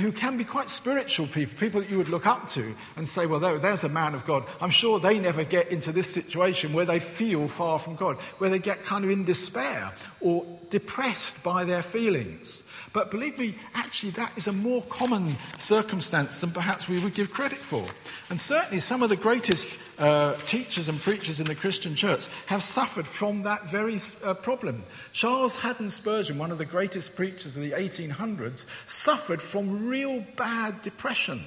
who 0.00 0.12
can 0.12 0.36
be 0.36 0.44
quite 0.44 0.70
spiritual 0.70 1.26
people, 1.26 1.58
people 1.58 1.80
that 1.80 1.90
you 1.90 1.98
would 1.98 2.08
look 2.08 2.26
up 2.26 2.48
to 2.50 2.74
and 2.96 3.06
say, 3.06 3.26
well, 3.26 3.40
there's 3.40 3.84
a 3.84 3.88
man 3.88 4.14
of 4.14 4.24
God. 4.24 4.44
I'm 4.60 4.70
sure 4.70 4.98
they 4.98 5.18
never 5.18 5.44
get 5.44 5.70
into 5.70 5.92
this 5.92 6.12
situation 6.12 6.72
where 6.72 6.84
they 6.84 7.00
feel 7.00 7.48
far 7.48 7.78
from 7.78 7.96
God, 7.96 8.16
where 8.38 8.50
they 8.50 8.58
get 8.58 8.84
kind 8.84 9.04
of 9.04 9.10
in 9.10 9.24
despair 9.24 9.92
or 10.20 10.46
depressed 10.70 11.42
by 11.42 11.64
their 11.64 11.82
feelings. 11.82 12.64
But 12.92 13.10
believe 13.10 13.38
me, 13.38 13.54
actually, 13.74 14.10
that 14.12 14.36
is 14.36 14.48
a 14.48 14.52
more 14.52 14.82
common 14.82 15.36
circumstance 15.58 16.40
than 16.40 16.50
perhaps 16.50 16.88
we 16.88 16.98
would 17.02 17.14
give 17.14 17.32
credit 17.32 17.58
for. 17.58 17.84
And 18.30 18.40
certainly, 18.40 18.80
some 18.80 19.02
of 19.02 19.10
the 19.10 19.16
greatest 19.16 19.78
uh, 20.00 20.34
teachers 20.46 20.88
and 20.88 20.98
preachers 20.98 21.38
in 21.38 21.46
the 21.46 21.54
Christian 21.54 21.94
church 21.94 22.26
have 22.46 22.62
suffered 22.62 23.06
from 23.06 23.42
that 23.42 23.68
very 23.68 24.00
uh, 24.24 24.34
problem. 24.34 24.82
Charles 25.12 25.56
Haddon 25.56 25.90
Spurgeon, 25.90 26.38
one 26.38 26.50
of 26.50 26.58
the 26.58 26.64
greatest 26.64 27.14
preachers 27.14 27.56
of 27.56 27.62
the 27.62 27.72
1800s, 27.72 28.64
suffered 28.86 29.42
from 29.42 29.86
real 29.86 30.24
bad 30.36 30.80
depression. 30.82 31.44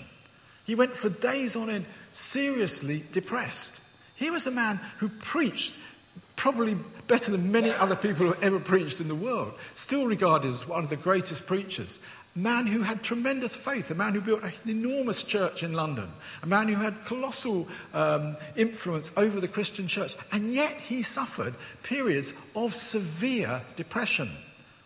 He 0.66 0.76
went 0.76 0.96
for 0.96 1.10
days 1.10 1.56
on 1.56 1.70
end 1.70 1.86
seriously 2.12 3.04
depressed. 3.12 3.80
He 4.16 4.30
was 4.30 4.48
a 4.48 4.52
man 4.52 4.80
who 5.00 5.10
preached 5.10 5.76
probably 6.36 6.78
better 7.08 7.32
than 7.32 7.52
many 7.52 7.72
other 7.72 7.96
people 7.96 8.28
who 8.28 8.36
ever 8.42 8.60
preached 8.60 9.02
in 9.02 9.08
the 9.08 9.16
world, 9.16 9.54
still 9.74 10.06
regarded 10.06 10.54
as 10.54 10.68
one 10.68 10.84
of 10.84 10.90
the 10.90 10.96
greatest 10.96 11.46
preachers. 11.46 12.00
Man 12.36 12.66
who 12.66 12.82
had 12.82 13.04
tremendous 13.04 13.56
faith, 13.56 13.92
a 13.92 13.96
man 13.96 14.14
who 14.14 14.22
built 14.22 14.42
an 14.44 14.54
enormous 14.66 15.24
church 15.24 15.62
in 15.62 15.74
London, 15.74 16.12
a 16.42 16.48
man 16.48 16.68
who 16.68 16.76
had 16.76 17.06
colossal 17.06 17.68
um, 17.94 18.38
influence 18.56 19.12
over 19.16 19.40
the 19.40 19.48
Christian 19.48 19.88
church, 19.88 20.16
and 20.32 20.52
yet 20.52 20.82
he 20.82 21.04
suffered 21.04 21.54
periods 21.84 22.34
of 22.56 22.74
severe 22.74 23.62
depression 23.76 24.32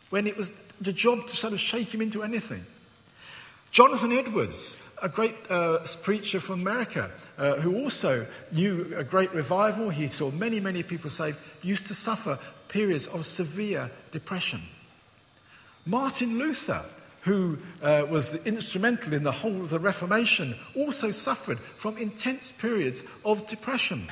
when 0.10 0.28
it 0.28 0.36
was 0.36 0.52
the 0.82 0.92
job 0.92 1.26
to 1.28 1.38
sort 1.38 1.54
of 1.54 1.60
shake 1.60 1.94
him 1.94 2.02
into 2.02 2.22
anything. 2.22 2.66
Jonathan 3.72 4.12
Edwards, 4.12 4.76
a 5.02 5.08
great 5.08 5.36
uh, 5.50 5.80
preacher 6.02 6.40
from 6.40 6.62
America 6.62 7.12
uh, 7.38 7.56
who 7.56 7.76
also 7.76 8.26
knew 8.52 8.94
a 8.98 9.04
great 9.04 9.34
revival. 9.34 9.90
He 9.90 10.08
saw 10.08 10.32
many, 10.32 10.60
many 10.60 10.84
people 10.84 11.10
saved, 11.10 11.38
used 11.62 11.88
to 11.88 11.96
suffer 11.96 12.40
periods 12.68 13.08
of 13.08 13.26
severe 13.26 13.92
depression. 14.12 14.62
Martin 15.86 16.38
Luther, 16.38 16.84
who 17.28 17.58
uh, 17.82 18.06
was 18.10 18.36
instrumental 18.46 19.14
in 19.14 19.24
the 19.24 19.32
whole 19.32 19.62
of 19.62 19.70
the 19.70 19.80
Reformation, 19.80 20.56
also 20.76 21.12
suffered 21.12 21.60
from 21.76 21.98
intense 21.98 22.54
periods 22.54 23.04
of 23.26 23.46
depression. 23.48 24.10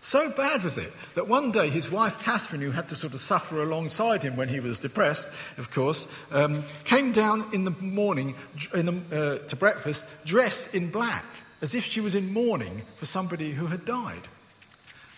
So 0.00 0.30
bad 0.30 0.62
was 0.64 0.78
it 0.78 0.92
that 1.14 1.28
one 1.28 1.50
day 1.52 1.70
his 1.70 1.90
wife 1.90 2.18
Catherine, 2.20 2.62
who 2.62 2.70
had 2.70 2.88
to 2.88 2.96
sort 2.96 3.14
of 3.14 3.20
suffer 3.20 3.62
alongside 3.62 4.22
him 4.22 4.36
when 4.36 4.48
he 4.48 4.60
was 4.60 4.78
depressed, 4.78 5.28
of 5.58 5.70
course, 5.70 6.06
um, 6.30 6.62
came 6.84 7.12
down 7.12 7.44
in 7.52 7.64
the 7.64 7.72
morning 7.72 8.36
in 8.74 8.86
the, 8.86 9.40
uh, 9.42 9.46
to 9.48 9.56
breakfast 9.56 10.04
dressed 10.24 10.74
in 10.74 10.90
black, 10.90 11.24
as 11.60 11.74
if 11.74 11.84
she 11.84 12.00
was 12.00 12.14
in 12.14 12.32
mourning 12.32 12.82
for 12.96 13.06
somebody 13.06 13.52
who 13.52 13.66
had 13.66 13.84
died. 13.84 14.28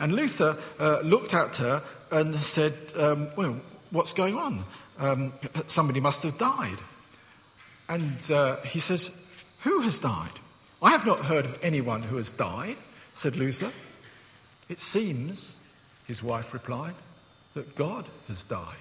And 0.01 0.15
Luther 0.15 0.57
uh, 0.81 1.01
looked 1.01 1.35
at 1.35 1.57
her 1.57 1.83
and 2.11 2.35
said, 2.37 2.75
um, 2.97 3.29
Well, 3.37 3.61
what's 3.91 4.13
going 4.15 4.37
on? 4.37 4.65
Um, 4.99 5.33
somebody 5.67 6.01
must 6.01 6.23
have 6.23 6.39
died. 6.39 6.79
And 7.89 8.31
uh, 8.31 8.61
he 8.63 8.79
says, 8.79 9.11
Who 9.61 9.81
has 9.81 9.99
died? 9.99 10.39
I 10.83 10.91
have 10.91 11.07
not 11.07 11.21
heard 11.21 11.45
of 11.45 11.59
anyone 11.63 12.03
who 12.03 12.17
has 12.17 12.31
died, 12.31 12.77
said 13.15 13.37
Luther. 13.37 13.73
It 14.69 14.81
seems, 14.81 15.57
his 16.07 16.23
wife 16.23 16.53
replied, 16.53 16.95
that 17.55 17.75
God 17.75 18.07
has 18.29 18.43
died. 18.43 18.77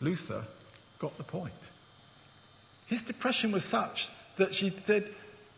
Luther 0.00 0.44
got 0.98 1.16
the 1.18 1.24
point. 1.24 1.52
His 2.86 3.02
depression 3.02 3.52
was 3.52 3.64
such 3.64 4.10
that 4.36 4.54
she 4.54 4.72
said, 4.84 5.10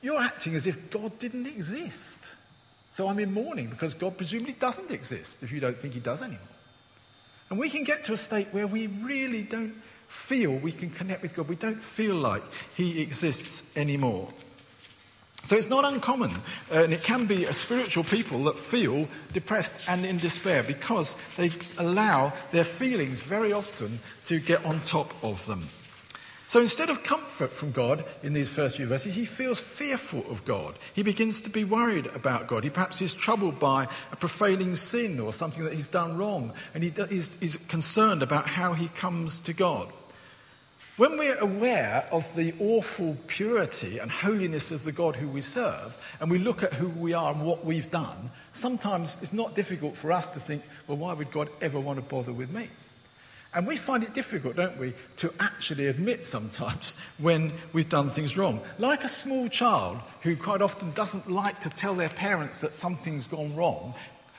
You're 0.03 0.21
acting 0.21 0.55
as 0.55 0.67
if 0.67 0.91
God 0.91 1.19
didn't 1.19 1.47
exist. 1.47 2.37
So 2.91 3.07
I'm 3.07 3.21
in 3.21 3.33
mourning 3.33 3.69
because 3.69 3.95
God 3.95 4.17
presumably 4.17 4.55
doesn't 4.55 4.91
exist 4.91 5.43
if 5.45 5.53
you 5.53 5.61
don't 5.61 5.79
think 5.79 5.95
he 5.95 6.01
does 6.01 6.23
anymore. 6.23 6.41
And 7.49 7.59
we 7.59 7.71
can 7.71 7.85
get 7.85 8.05
to 8.05 8.13
a 8.13 8.17
state 8.17 8.49
where 8.53 8.67
we 8.67 8.89
really 8.89 9.43
don't 9.43 9.75
feel 10.11 10.53
we 10.53 10.73
can 10.73 10.91
connect 10.91 11.23
with 11.23 11.35
God. 11.35 11.49
We 11.49 11.57
don't 11.57 11.83
feel 11.83 12.17
like 12.17 12.43
he 12.75 13.01
exists 13.01 13.71
anymore. 13.77 14.29
So 15.43 15.57
it's 15.57 15.71
not 15.71 15.91
uncommon, 15.91 16.33
uh, 16.71 16.83
and 16.85 16.93
it 16.93 17.03
can 17.03 17.25
be 17.25 17.47
a 17.47 17.53
spiritual 17.55 18.05
people 18.05 18.45
that 18.45 18.59
feel 18.59 19.09
depressed 19.33 19.89
and 19.89 20.05
in 20.05 20.19
despair 20.19 20.63
because 20.63 21.17
they 21.39 21.51
allow 21.79 22.35
their 22.53 22.65
feelings 22.65 23.23
very 23.23 23.51
often 23.51 24.01
to 24.27 24.39
get 24.39 24.63
on 24.67 24.81
top 24.81 25.15
of 25.25 25.47
them. 25.47 25.69
So 26.47 26.61
instead 26.61 26.91
of 26.91 27.05
comfort 27.05 27.55
from 27.55 27.71
God 27.71 28.05
in 28.23 28.33
these 28.33 28.51
first 28.51 28.77
few 28.77 28.87
verses, 28.87 29.15
he 29.15 29.25
feels 29.25 29.61
fearful 29.61 30.25
of 30.29 30.45
God. 30.45 30.75
He 30.93 31.05
begins 31.05 31.41
to 31.43 31.49
be 31.49 31.65
worried 31.65 32.07
about 32.09 32.49
God. 32.49 32.65
He 32.65 32.71
perhaps 32.71 33.01
is 33.01 33.15
troubled 33.15 33.59
by 33.61 33.87
a 34.13 34.17
profaning 34.17 34.75
sin 34.75 35.21
or 35.21 35.33
something 35.33 35.65
that 35.65 35.73
he's 35.73 35.89
done 35.89 36.19
wrong, 36.19 36.53
and 36.75 36.83
he 36.83 36.93
is 36.99 37.57
concerned 37.69 38.23
about 38.23 38.49
how 38.49 38.73
he 38.75 38.89
comes 38.89 39.39
to 39.41 39.53
God. 39.53 39.91
When 41.01 41.17
we're 41.17 41.39
aware 41.39 42.07
of 42.13 42.37
the 42.37 42.53
awful 42.61 43.17
purity 43.27 43.97
and 43.97 44.11
holiness 44.11 44.71
of 44.71 44.85
the 44.85 44.93
God 44.93 45.17
who 45.17 45.29
we 45.29 45.41
serve, 45.41 45.97
and 46.21 46.31
we 46.31 46.37
look 46.37 46.63
at 46.63 46.75
who 46.75 46.91
we 46.91 47.15
are 47.15 47.33
and 47.33 47.41
what 47.41 47.65
we've 47.65 47.91
done, 47.91 48.31
sometimes 48.53 49.17
it's 49.23 49.33
not 49.33 49.55
difficult 49.55 49.97
for 49.97 50.13
us 50.13 50.29
to 50.29 50.41
think, 50.41 50.63
well, 50.87 50.99
why 50.99 51.15
would 51.15 51.31
God 51.31 51.49
ever 51.63 51.81
want 51.81 51.97
to 51.97 52.03
bother 52.03 52.35
with 52.35 52.51
me? 52.51 52.69
And 53.55 53.67
we 53.67 53.79
find 53.79 54.05
it 54.05 54.13
difficult, 54.13 54.57
don't 54.57 54.77
we, 54.77 54.93
to 55.17 55.33
actually 55.41 55.87
admit 55.87 56.27
sometimes 56.27 56.95
when 57.19 57.55
we've 57.73 57.89
done 57.89 58.11
things 58.11 58.37
wrong. 58.37 58.61
Like 58.79 59.03
a 59.03 59.09
small 59.09 59.49
child 59.49 60.01
who 60.21 60.37
quite 60.37 60.61
often 60.61 60.91
doesn't 60.91 61.31
like 61.31 61.61
to 61.61 61.71
tell 61.71 61.95
their 61.95 62.11
parents 62.11 62.61
that 62.61 62.75
something's 62.75 63.27
gone 63.27 63.57
wrong 63.57 63.95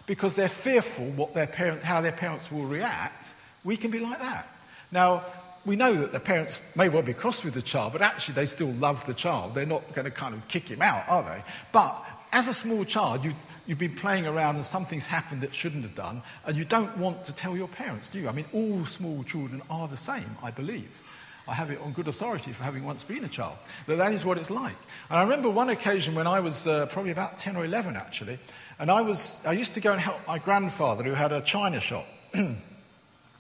because 0.06 0.36
they're 0.36 0.48
fearful 0.48 1.10
what 1.14 1.34
their 1.34 1.48
parent, 1.48 1.82
how 1.82 2.02
their 2.02 2.12
parents 2.12 2.52
will 2.52 2.66
react, 2.66 3.34
we 3.64 3.78
can 3.78 3.90
be 3.90 4.00
like 4.00 4.20
that. 4.20 4.48
Now, 4.92 5.26
we 5.66 5.76
know 5.76 5.94
that 5.94 6.12
the 6.12 6.20
parents 6.20 6.60
may 6.76 6.90
well 6.90 7.02
be 7.02 7.14
cross 7.14 7.44
with 7.44 7.54
the 7.54 7.62
child, 7.62 7.94
but 7.94 8.02
actually 8.02 8.36
they 8.36 8.46
still 8.46 8.72
love 8.74 9.06
the 9.06 9.14
child. 9.14 9.54
They're 9.54 9.66
not 9.66 9.94
going 9.94 10.06
to 10.06 10.12
kind 10.12 10.34
of 10.34 10.48
kick 10.48 10.68
him 10.68 10.82
out, 10.82 11.08
are 11.08 11.24
they? 11.24 11.44
But 11.72 12.04
as 12.32 12.48
a 12.48 12.54
small 12.54 12.84
child, 12.84 13.24
you, 13.24 13.34
you've 13.68 13.78
been 13.78 13.96
playing 13.96 14.26
around 14.26 14.56
and 14.56 14.66
something's 14.66 15.06
happened 15.06 15.42
that 15.42 15.54
shouldn't 15.54 15.84
have 15.84 15.96
done, 15.96 16.24
and 16.46 16.58
you 16.58 16.66
don't 16.66 16.98
want 16.98 17.26
to 17.26 17.34
tell 17.34 17.56
your 17.56 17.68
parents, 17.68 18.10
do 18.10 18.20
you? 18.20 18.28
I 18.28 18.32
mean, 18.32 18.46
all 18.54 18.86
small 18.86 19.24
children 19.24 19.62
are 19.70 19.88
the 19.88 19.98
same, 19.98 20.38
I 20.42 20.52
believe. 20.52 21.02
I 21.48 21.54
have 21.54 21.70
it 21.70 21.80
on 21.82 21.92
good 21.92 22.08
authority 22.08 22.54
for 22.54 22.64
having 22.64 22.84
once 22.84 23.04
been 23.04 23.24
a 23.24 23.28
child, 23.28 23.58
that 23.88 23.98
that 23.98 24.14
is 24.14 24.24
what 24.24 24.38
it's 24.38 24.50
like. 24.50 24.78
And 25.10 25.20
I 25.20 25.24
remember 25.24 25.50
one 25.50 25.70
occasion 25.70 26.16
when 26.16 26.28
I 26.28 26.40
was 26.40 26.66
uh, 26.66 26.86
probably 26.88 27.12
about 27.12 27.38
10 27.38 27.56
or 27.56 27.66
11, 27.66 27.96
actually, 27.96 28.40
and 28.80 28.90
I, 28.90 29.02
was, 29.02 29.44
I 29.46 29.52
used 29.54 29.76
to 29.76 29.80
go 29.80 29.92
and 29.92 30.02
help 30.02 30.26
my 30.28 30.40
grandfather 30.40 31.04
who 31.04 31.14
had 31.14 31.32
a 31.32 31.42
china 31.42 31.80
shop. 31.80 32.08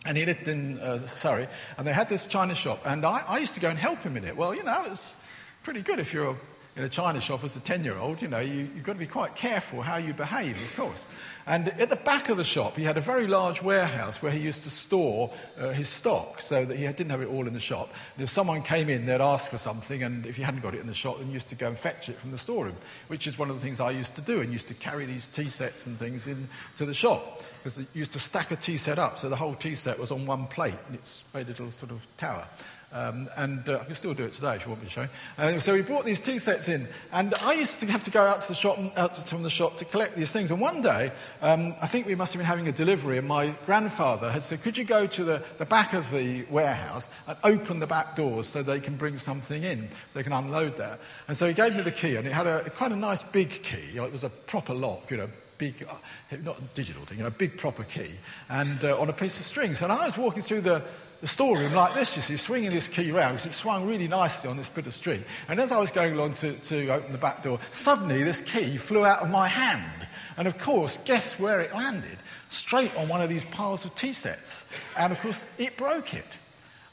And 0.05 0.17
he 0.17 0.25
lived 0.25 0.47
in 0.47 0.79
uh, 0.79 1.05
Surrey, 1.07 1.47
and 1.77 1.85
they 1.85 1.93
had 1.93 2.09
this 2.09 2.25
china 2.25 2.55
shop, 2.55 2.81
and 2.85 3.05
I, 3.05 3.23
I, 3.27 3.37
used 3.37 3.53
to 3.53 3.59
go 3.59 3.69
and 3.69 3.77
help 3.77 4.01
him 4.01 4.17
in 4.17 4.25
it. 4.25 4.35
Well, 4.35 4.55
you 4.55 4.63
know, 4.63 4.85
it's 4.85 5.15
pretty 5.61 5.83
good 5.83 5.99
if 5.99 6.11
you're 6.11 6.35
in 6.75 6.83
a 6.83 6.89
china 6.89 7.19
shop 7.19 7.43
as 7.43 7.55
a 7.55 7.59
10 7.59 7.83
year 7.83 7.97
old. 7.97 8.21
You 8.21 8.27
know, 8.27 8.39
you, 8.39 8.69
you've 8.73 8.83
got 8.83 8.93
to 8.93 8.99
be 8.99 9.07
quite 9.07 9.35
careful 9.35 9.81
how 9.81 9.97
you 9.97 10.13
behave, 10.13 10.61
of 10.61 10.75
course. 10.75 11.05
And 11.45 11.69
at 11.69 11.89
the 11.89 11.95
back 11.95 12.29
of 12.29 12.37
the 12.37 12.43
shop, 12.43 12.77
he 12.77 12.83
had 12.83 12.97
a 12.97 13.01
very 13.01 13.27
large 13.27 13.61
warehouse 13.61 14.21
where 14.21 14.31
he 14.31 14.39
used 14.39 14.63
to 14.63 14.69
store 14.69 15.31
uh, 15.57 15.69
his 15.69 15.89
stock 15.89 16.39
so 16.39 16.63
that 16.63 16.77
he 16.77 16.85
didn't 16.85 17.09
have 17.09 17.21
it 17.21 17.27
all 17.27 17.47
in 17.47 17.53
the 17.53 17.59
shop. 17.59 17.91
And 18.15 18.23
if 18.23 18.29
someone 18.29 18.61
came 18.61 18.89
in, 18.89 19.05
they'd 19.05 19.21
ask 19.21 19.49
for 19.49 19.57
something, 19.57 20.03
and 20.03 20.25
if 20.25 20.37
he 20.37 20.43
hadn't 20.43 20.61
got 20.61 20.75
it 20.75 20.81
in 20.81 20.87
the 20.87 20.93
shop, 20.93 21.17
then 21.17 21.27
he 21.27 21.33
used 21.33 21.49
to 21.49 21.55
go 21.55 21.67
and 21.67 21.77
fetch 21.77 22.09
it 22.09 22.17
from 22.19 22.31
the 22.31 22.37
storeroom, 22.37 22.75
which 23.07 23.27
is 23.27 23.39
one 23.39 23.49
of 23.49 23.55
the 23.55 23.61
things 23.61 23.79
I 23.79 23.91
used 23.91 24.15
to 24.15 24.21
do, 24.21 24.41
and 24.41 24.53
used 24.53 24.67
to 24.67 24.75
carry 24.75 25.05
these 25.05 25.27
tea 25.27 25.49
sets 25.49 25.87
and 25.87 25.97
things 25.97 26.27
into 26.27 26.85
the 26.85 26.93
shop. 26.93 27.43
Because 27.57 27.75
they 27.75 27.87
used 27.93 28.11
to 28.11 28.19
stack 28.19 28.51
a 28.51 28.55
tea 28.55 28.77
set 28.77 28.99
up, 28.99 29.17
so 29.17 29.27
the 29.27 29.35
whole 29.35 29.55
tea 29.55 29.75
set 29.75 29.99
was 29.99 30.11
on 30.11 30.25
one 30.25 30.47
plate, 30.47 30.75
and 30.87 30.95
it's 30.95 31.23
made 31.33 31.47
a 31.47 31.49
little 31.49 31.71
sort 31.71 31.91
of 31.91 32.05
tower. 32.17 32.45
Um, 32.93 33.29
and 33.37 33.67
uh, 33.69 33.79
I 33.81 33.85
can 33.85 33.95
still 33.95 34.13
do 34.13 34.23
it 34.23 34.33
today 34.33 34.55
if 34.55 34.63
you 34.63 34.69
want 34.69 34.81
me 34.81 34.87
to 34.87 34.93
show 34.93 35.01
you. 35.03 35.09
Uh, 35.37 35.59
so 35.59 35.73
we 35.73 35.81
brought 35.81 36.03
these 36.03 36.19
tea 36.19 36.39
sets 36.39 36.67
in, 36.67 36.89
and 37.13 37.33
I 37.41 37.53
used 37.53 37.79
to 37.79 37.85
have 37.87 38.03
to 38.03 38.11
go 38.11 38.21
out 38.21 38.41
to 38.41 38.47
the 38.49 38.53
shop, 38.53 38.77
out 38.97 39.13
to, 39.13 39.21
from 39.21 39.43
the 39.43 39.49
shop 39.49 39.77
to 39.77 39.85
collect 39.85 40.17
these 40.17 40.33
things. 40.33 40.51
And 40.51 40.59
one 40.59 40.81
day, 40.81 41.11
um, 41.41 41.73
I 41.81 41.87
think 41.87 42.05
we 42.05 42.15
must 42.15 42.33
have 42.33 42.39
been 42.39 42.47
having 42.47 42.67
a 42.67 42.71
delivery, 42.73 43.17
and 43.17 43.27
my 43.27 43.55
grandfather 43.65 44.29
had 44.29 44.43
said, 44.43 44.61
"Could 44.61 44.77
you 44.77 44.83
go 44.83 45.07
to 45.07 45.23
the, 45.23 45.43
the 45.57 45.65
back 45.65 45.93
of 45.93 46.11
the 46.11 46.43
warehouse 46.49 47.09
and 47.27 47.37
open 47.45 47.79
the 47.79 47.87
back 47.87 48.15
doors 48.15 48.47
so 48.47 48.61
they 48.61 48.81
can 48.81 48.97
bring 48.97 49.17
something 49.17 49.63
in, 49.63 49.89
so 49.89 49.95
they 50.13 50.23
can 50.23 50.33
unload 50.33 50.75
there?" 50.75 50.99
And 51.29 51.37
so 51.37 51.47
he 51.47 51.53
gave 51.53 51.75
me 51.75 51.83
the 51.83 51.91
key, 51.91 52.17
and 52.17 52.27
it 52.27 52.33
had 52.33 52.47
a 52.47 52.69
quite 52.71 52.91
a 52.91 52.97
nice 52.97 53.23
big 53.23 53.63
key. 53.63 53.95
It 53.95 54.11
was 54.11 54.25
a 54.25 54.29
proper 54.29 54.73
lock, 54.73 55.09
you 55.11 55.17
know, 55.17 55.29
big, 55.57 55.87
uh, 55.87 55.95
not 56.43 56.57
a 56.57 56.61
digital 56.73 57.05
thing, 57.05 57.19
you 57.19 57.23
know, 57.23 57.29
big 57.29 57.55
proper 57.55 57.83
key, 57.83 58.11
and 58.49 58.83
uh, 58.83 58.99
on 58.99 59.09
a 59.09 59.13
piece 59.13 59.39
of 59.39 59.45
string. 59.45 59.75
So 59.75 59.85
I 59.85 60.07
was 60.07 60.17
walking 60.17 60.41
through 60.41 60.61
the, 60.61 60.83
the 61.21 61.27
storeroom 61.27 61.73
like 61.73 61.93
this, 61.93 62.15
you 62.15 62.21
see, 62.21 62.35
swinging 62.35 62.71
this 62.71 62.87
key 62.87 63.11
around 63.11 63.33
because 63.33 63.45
it 63.45 63.53
swung 63.53 63.87
really 63.87 64.07
nicely 64.07 64.49
on 64.49 64.57
this 64.57 64.69
bit 64.69 64.87
of 64.87 64.93
string. 64.93 65.23
And 65.47 65.59
as 65.59 65.71
I 65.71 65.77
was 65.77 65.91
going 65.91 66.15
along 66.15 66.31
to, 66.33 66.53
to 66.53 66.89
open 66.89 67.11
the 67.11 67.17
back 67.19 67.43
door, 67.43 67.59
suddenly 67.69 68.23
this 68.23 68.41
key 68.41 68.77
flew 68.77 69.05
out 69.05 69.19
of 69.21 69.29
my 69.29 69.47
hand. 69.47 70.07
And 70.35 70.47
of 70.47 70.57
course, 70.57 70.97
guess 70.97 71.39
where 71.39 71.61
it 71.61 71.73
landed? 71.75 72.17
Straight 72.49 72.95
on 72.95 73.07
one 73.07 73.21
of 73.21 73.29
these 73.29 73.45
piles 73.45 73.85
of 73.85 73.93
tea 73.93 74.13
sets. 74.13 74.65
And 74.97 75.13
of 75.13 75.21
course, 75.21 75.47
it 75.59 75.77
broke 75.77 76.15
it. 76.15 76.37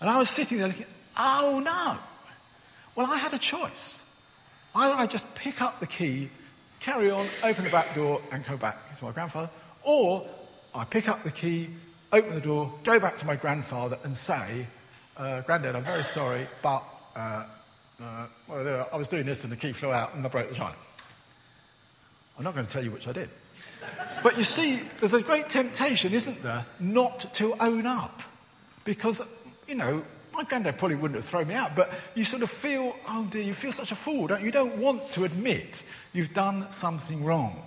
And 0.00 0.10
I 0.10 0.18
was 0.18 0.28
sitting 0.28 0.58
there 0.58 0.68
looking, 0.68 0.86
oh 1.16 1.60
no. 1.64 1.96
Well, 2.94 3.10
I 3.10 3.16
had 3.16 3.32
a 3.32 3.38
choice. 3.38 4.02
Either 4.74 4.94
I 4.94 5.06
just 5.06 5.34
pick 5.34 5.62
up 5.62 5.80
the 5.80 5.86
key, 5.86 6.28
carry 6.80 7.10
on, 7.10 7.26
open 7.42 7.64
the 7.64 7.70
back 7.70 7.94
door, 7.94 8.20
and 8.30 8.44
go 8.44 8.58
back 8.58 8.96
to 8.98 9.04
my 9.04 9.12
grandfather, 9.12 9.48
or 9.82 10.28
I 10.74 10.84
pick 10.84 11.08
up 11.08 11.24
the 11.24 11.30
key, 11.30 11.70
open 12.12 12.34
the 12.34 12.40
door, 12.40 12.72
go 12.84 12.98
back 12.98 13.16
to 13.18 13.26
my 13.26 13.36
grandfather 13.36 13.98
and 14.04 14.16
say, 14.16 14.66
uh, 15.16 15.40
Granddad, 15.42 15.76
I'm 15.76 15.84
very 15.84 16.04
sorry, 16.04 16.46
but 16.62 16.84
uh, 17.16 17.44
uh, 18.00 18.26
I 18.92 18.96
was 18.96 19.08
doing 19.08 19.26
this 19.26 19.42
and 19.44 19.52
the 19.52 19.56
key 19.56 19.72
flew 19.72 19.92
out 19.92 20.14
and 20.14 20.24
I 20.24 20.28
broke 20.28 20.48
the 20.48 20.54
china. 20.54 20.74
I'm 22.36 22.44
not 22.44 22.54
going 22.54 22.66
to 22.66 22.72
tell 22.72 22.84
you 22.84 22.92
which 22.92 23.08
I 23.08 23.12
did. 23.12 23.28
But 24.22 24.36
you 24.36 24.44
see, 24.44 24.80
there's 25.00 25.14
a 25.14 25.22
great 25.22 25.48
temptation, 25.48 26.12
isn't 26.12 26.42
there, 26.42 26.64
not 26.78 27.34
to 27.34 27.54
own 27.60 27.86
up. 27.86 28.22
Because, 28.84 29.20
you 29.66 29.74
know, 29.74 30.04
my 30.32 30.44
granddad 30.44 30.78
probably 30.78 30.96
wouldn't 30.96 31.16
have 31.16 31.24
thrown 31.24 31.48
me 31.48 31.54
out, 31.54 31.74
but 31.74 31.92
you 32.14 32.22
sort 32.24 32.42
of 32.42 32.50
feel, 32.50 32.94
oh 33.08 33.24
dear, 33.24 33.42
you 33.42 33.52
feel 33.52 33.72
such 33.72 33.90
a 33.90 33.96
fool, 33.96 34.28
don't 34.28 34.40
you? 34.40 34.46
You 34.46 34.52
don't 34.52 34.76
want 34.76 35.10
to 35.12 35.24
admit 35.24 35.82
you've 36.12 36.32
done 36.32 36.70
something 36.70 37.24
wrong. 37.24 37.60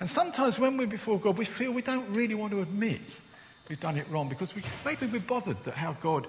And 0.00 0.08
sometimes 0.08 0.58
when 0.58 0.76
we're 0.76 0.86
before 0.88 1.18
God, 1.18 1.38
we 1.38 1.44
feel 1.44 1.70
we 1.72 1.82
don't 1.82 2.08
really 2.10 2.34
want 2.34 2.52
to 2.52 2.60
admit 2.60 3.18
we've 3.68 3.80
done 3.80 3.96
it 3.96 4.06
wrong 4.10 4.28
because 4.28 4.54
we, 4.54 4.62
maybe 4.84 5.06
we're 5.06 5.20
bothered 5.20 5.62
that 5.64 5.74
how 5.74 5.92
God 6.00 6.26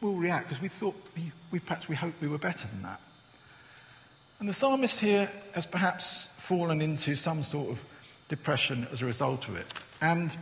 will 0.00 0.14
react 0.14 0.48
because 0.48 0.62
we 0.62 0.68
thought 0.68 0.94
we, 1.16 1.32
we 1.50 1.58
perhaps 1.58 1.88
we 1.88 1.94
hoped 1.94 2.20
we 2.20 2.28
were 2.28 2.38
better 2.38 2.68
than 2.68 2.82
that. 2.82 3.00
And 4.38 4.48
the 4.48 4.54
psalmist 4.54 5.00
here 5.00 5.30
has 5.52 5.64
perhaps 5.64 6.28
fallen 6.36 6.82
into 6.82 7.16
some 7.16 7.42
sort 7.42 7.70
of 7.70 7.82
depression 8.28 8.86
as 8.92 9.02
a 9.02 9.06
result 9.06 9.48
of 9.48 9.56
it. 9.56 9.66
And 10.00 10.36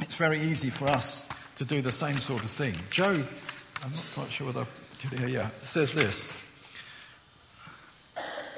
it's 0.00 0.14
very 0.14 0.40
easy 0.40 0.70
for 0.70 0.88
us 0.88 1.24
to 1.56 1.64
do 1.64 1.82
the 1.82 1.92
same 1.92 2.18
sort 2.18 2.44
of 2.44 2.50
thing. 2.50 2.74
Job, 2.90 3.26
I'm 3.82 3.92
not 3.92 4.04
quite 4.14 4.30
sure 4.30 4.46
whether 4.48 4.66
here, 5.10 5.28
yeah, 5.28 5.50
says 5.62 5.92
this 5.92 6.32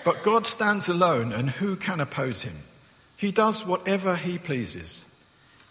But 0.05 0.23
God 0.23 0.47
stands 0.47 0.89
alone, 0.89 1.33
and 1.33 1.49
who 1.49 1.77
can 1.77 2.01
oppose 2.01 2.43
him? 2.43 2.65
He 3.17 3.33
does 3.33 3.65
whatever 3.65 4.17
he 4.17 4.39
pleases. 4.39 5.07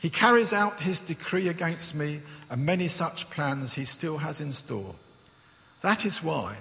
He 0.04 0.10
carries 0.10 0.52
out 0.52 0.82
his 0.82 1.00
decree 1.00 1.48
against 1.48 1.96
me, 1.96 2.20
and 2.50 2.66
many 2.66 2.90
such 2.90 3.30
plans 3.30 3.74
he 3.74 3.86
still 3.86 4.18
has 4.18 4.42
in 4.42 4.52
store. 4.52 4.96
That 5.80 6.06
is 6.06 6.22
why 6.22 6.58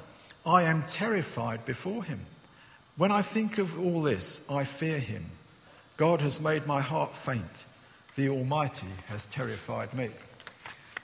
I 0.47 0.63
am 0.63 0.85
terrified 0.85 1.65
before 1.65 2.05
him. 2.05 2.21
When 2.97 3.11
I 3.11 3.21
think 3.21 3.59
of 3.59 3.81
all 3.81 4.01
this, 4.01 4.43
I 4.49 4.63
fear 4.63 5.01
him. 5.01 5.29
God 5.97 6.21
has 6.21 6.41
made 6.41 6.69
my 6.69 6.81
heart 6.81 7.17
faint. 7.17 7.67
The 8.15 8.29
Almighty 8.29 8.87
has 9.09 9.27
terrified 9.27 9.93
me. 9.93 10.11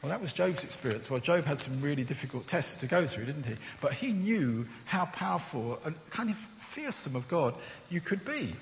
Well, 0.01 0.11
that 0.11 0.21
was 0.21 0.33
Job's 0.33 0.63
experience. 0.63 1.11
Well, 1.11 1.19
Job 1.19 1.45
had 1.45 1.59
some 1.59 1.81
really 1.81 2.05
difficult 2.05 2.47
tests 2.47 2.77
to 2.77 2.87
go 2.87 3.05
through, 3.05 3.25
didn't 3.25 3.47
he? 3.47 3.57
But 3.81 3.95
he 3.95 4.13
knew 4.13 4.65
how 4.85 5.07
powerful 5.07 5.81
and 5.85 5.97
kind 6.11 6.31
of 6.31 6.37
fearsome 6.61 7.17
of 7.17 7.27
God 7.27 7.57
you 7.91 8.01
could 8.01 8.25
be. 8.25 8.55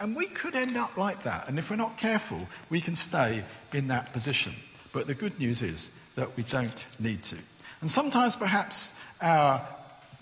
And 0.00 0.14
we 0.14 0.26
could 0.26 0.54
end 0.54 0.76
up 0.76 0.96
like 0.96 1.24
that. 1.24 1.48
And 1.48 1.58
if 1.58 1.70
we're 1.70 1.76
not 1.76 1.98
careful, 1.98 2.46
we 2.70 2.80
can 2.80 2.94
stay 2.94 3.44
in 3.72 3.88
that 3.88 4.12
position. 4.12 4.54
But 4.92 5.06
the 5.06 5.14
good 5.14 5.38
news 5.38 5.62
is 5.62 5.90
that 6.14 6.36
we 6.36 6.42
don't 6.44 6.86
need 6.98 7.22
to. 7.24 7.36
And 7.80 7.90
sometimes 7.90 8.36
perhaps 8.36 8.92
our 9.20 9.66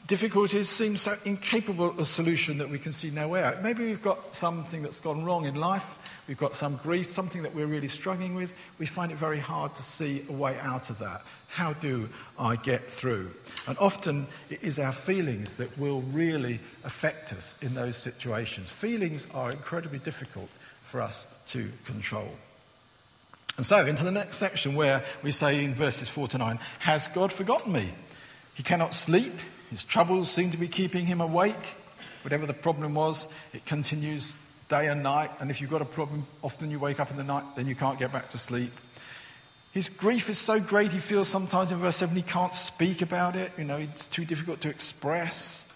difficulties 0.07 0.69
seem 0.69 0.97
so 0.97 1.17
incapable 1.25 1.99
of 1.99 2.07
solution 2.07 2.59
that 2.59 2.71
we 2.71 2.79
can 2.79 2.93
see 2.93 3.11
no 3.11 3.29
way 3.29 3.43
out. 3.43 3.63
Maybe 3.63 3.85
we've 3.85 4.03
got 4.03 4.35
something 4.35 4.83
that's 4.83 5.01
gone 5.01 5.25
wrong 5.25 5.47
in 5.47 5.55
life, 5.55 5.99
we've 6.29 6.39
got 6.39 6.55
some 6.55 6.77
grief, 6.83 7.11
something 7.11 7.43
that 7.43 7.55
we're 7.55 7.67
really 7.67 7.89
struggling 7.89 8.35
with. 8.35 8.53
We 8.79 8.87
find 8.87 9.11
it 9.11 9.19
very 9.19 9.41
hard 9.41 9.75
to 9.75 9.83
see 9.83 10.25
a 10.29 10.33
way 10.33 10.59
out 10.61 10.91
of 10.91 10.99
that. 10.99 11.23
How 11.49 11.73
do 11.73 12.09
I 12.39 12.57
get 12.57 12.91
through? 12.91 13.31
And 13.67 13.77
often 13.79 14.27
it 14.51 14.63
is 14.63 14.79
our 14.79 14.93
feelings 14.93 15.57
that 15.57 15.77
will 15.79 16.03
really 16.03 16.61
affect 16.85 17.33
us 17.33 17.57
in 17.63 17.75
those 17.75 17.97
situations. 17.97 18.69
Feelings 18.71 19.27
are 19.35 19.51
incredibly 19.51 19.99
difficult 19.99 20.49
for 20.85 21.01
us 21.01 21.27
to 21.47 21.71
control. 21.85 22.31
And 23.57 23.65
so, 23.65 23.87
into 23.87 24.05
the 24.05 24.11
next 24.11 24.37
section 24.37 24.75
where 24.75 25.03
we 25.23 25.33
say 25.33 25.65
in 25.65 25.75
verses 25.75 26.11
4 26.11 26.29
to 26.29 26.39
9, 26.39 26.59
Has 26.81 27.09
God 27.09 27.33
forgotten 27.33 27.73
me? 27.73 27.91
He 28.55 28.63
cannot 28.63 28.93
sleep. 28.95 29.33
His 29.70 29.85
troubles 29.85 30.30
seem 30.30 30.50
to 30.52 30.56
be 30.56 30.68
keeping 30.68 31.06
him 31.06 31.20
awake. 31.20 31.75
Whatever 32.23 32.46
the 32.46 32.54
problem 32.54 32.94
was, 32.94 33.26
it 33.52 33.64
continues 33.66 34.32
day 34.68 34.88
and 34.88 35.02
night. 35.02 35.30
And 35.40 35.50
if 35.50 35.61
you've 35.61 35.70
got 35.70 35.82
a 35.82 35.87
problem, 35.87 36.26
often 36.42 36.70
you 36.70 36.78
wake 36.78 37.00
up 37.00 37.11
in 37.11 37.16
the 37.16 37.25
night, 37.25 37.44
then 37.56 37.66
you 37.66 37.75
can't 37.75 37.99
get 37.99 38.12
back 38.12 38.30
to 38.30 38.38
sleep. 38.38 38.73
His 39.73 39.90
grief 39.90 40.30
is 40.30 40.38
so 40.38 40.58
great, 40.58 40.92
he 40.92 40.99
feels 40.99 41.28
sometimes 41.28 41.70
in 41.70 41.78
verse 41.78 41.96
7 41.96 42.16
he 42.16 42.23
can't 42.23 42.54
speak 42.54 43.02
about 43.02 43.37
it. 43.37 43.52
You 43.58 43.64
know, 43.64 43.76
it's 43.76 44.08
too 44.08 44.25
difficult 44.25 44.62
to 44.62 44.70
express. 44.70 45.68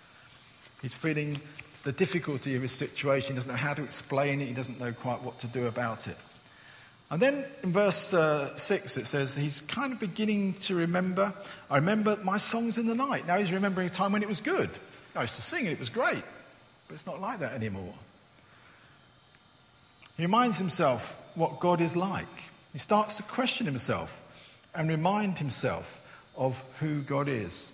He's 0.81 0.95
feeling 0.95 1.39
the 1.85 1.93
difficulty 1.93 2.57
of 2.57 2.63
his 2.63 2.73
situation. 2.73 3.31
He 3.31 3.35
doesn't 3.35 3.51
know 3.51 3.57
how 3.57 3.75
to 3.75 3.83
explain 3.83 4.41
it. 4.41 4.47
He 4.47 4.55
doesn't 4.55 4.81
know 4.81 4.93
quite 4.93 5.23
what 5.23 5.39
to 5.41 5.47
do 5.47 5.67
about 5.67 6.07
it. 6.07 6.17
And 7.11 7.21
then 7.21 7.45
in 7.65 7.73
verse 7.73 8.15
uh, 8.15 8.57
6, 8.57 8.97
it 8.97 9.07
says 9.07 9.35
he's 9.35 9.61
kind 9.61 9.93
of 9.93 9.99
beginning 9.99 10.55
to 10.55 10.77
remember. 10.77 11.35
I 11.69 11.77
remember 11.77 12.17
my 12.23 12.37
songs 12.37 12.79
in 12.79 12.87
the 12.87 12.95
night. 12.95 13.27
Now 13.27 13.39
he's 13.39 13.53
remembering 13.53 13.89
a 13.89 13.91
time 13.91 14.13
when 14.13 14.23
it 14.23 14.29
was 14.29 14.41
good. 14.41 14.71
I 15.17 15.23
used 15.23 15.35
to 15.35 15.43
sing 15.43 15.67
and 15.67 15.73
it 15.73 15.81
was 15.81 15.91
great, 15.91 16.23
but 16.87 16.95
it's 16.95 17.07
not 17.07 17.21
like 17.21 17.41
that 17.41 17.53
anymore. 17.53 17.95
He 20.17 20.23
reminds 20.23 20.59
himself 20.59 21.17
what 21.35 21.59
God 21.59 21.81
is 21.81 21.97
like. 21.97 22.27
He 22.73 22.79
starts 22.79 23.17
to 23.17 23.25
question 23.25 23.67
himself 23.67 24.21
and 24.73 24.89
remind 24.89 25.39
himself 25.39 26.01
of 26.37 26.63
who 26.79 27.03
God 27.03 27.29
is. 27.29 27.73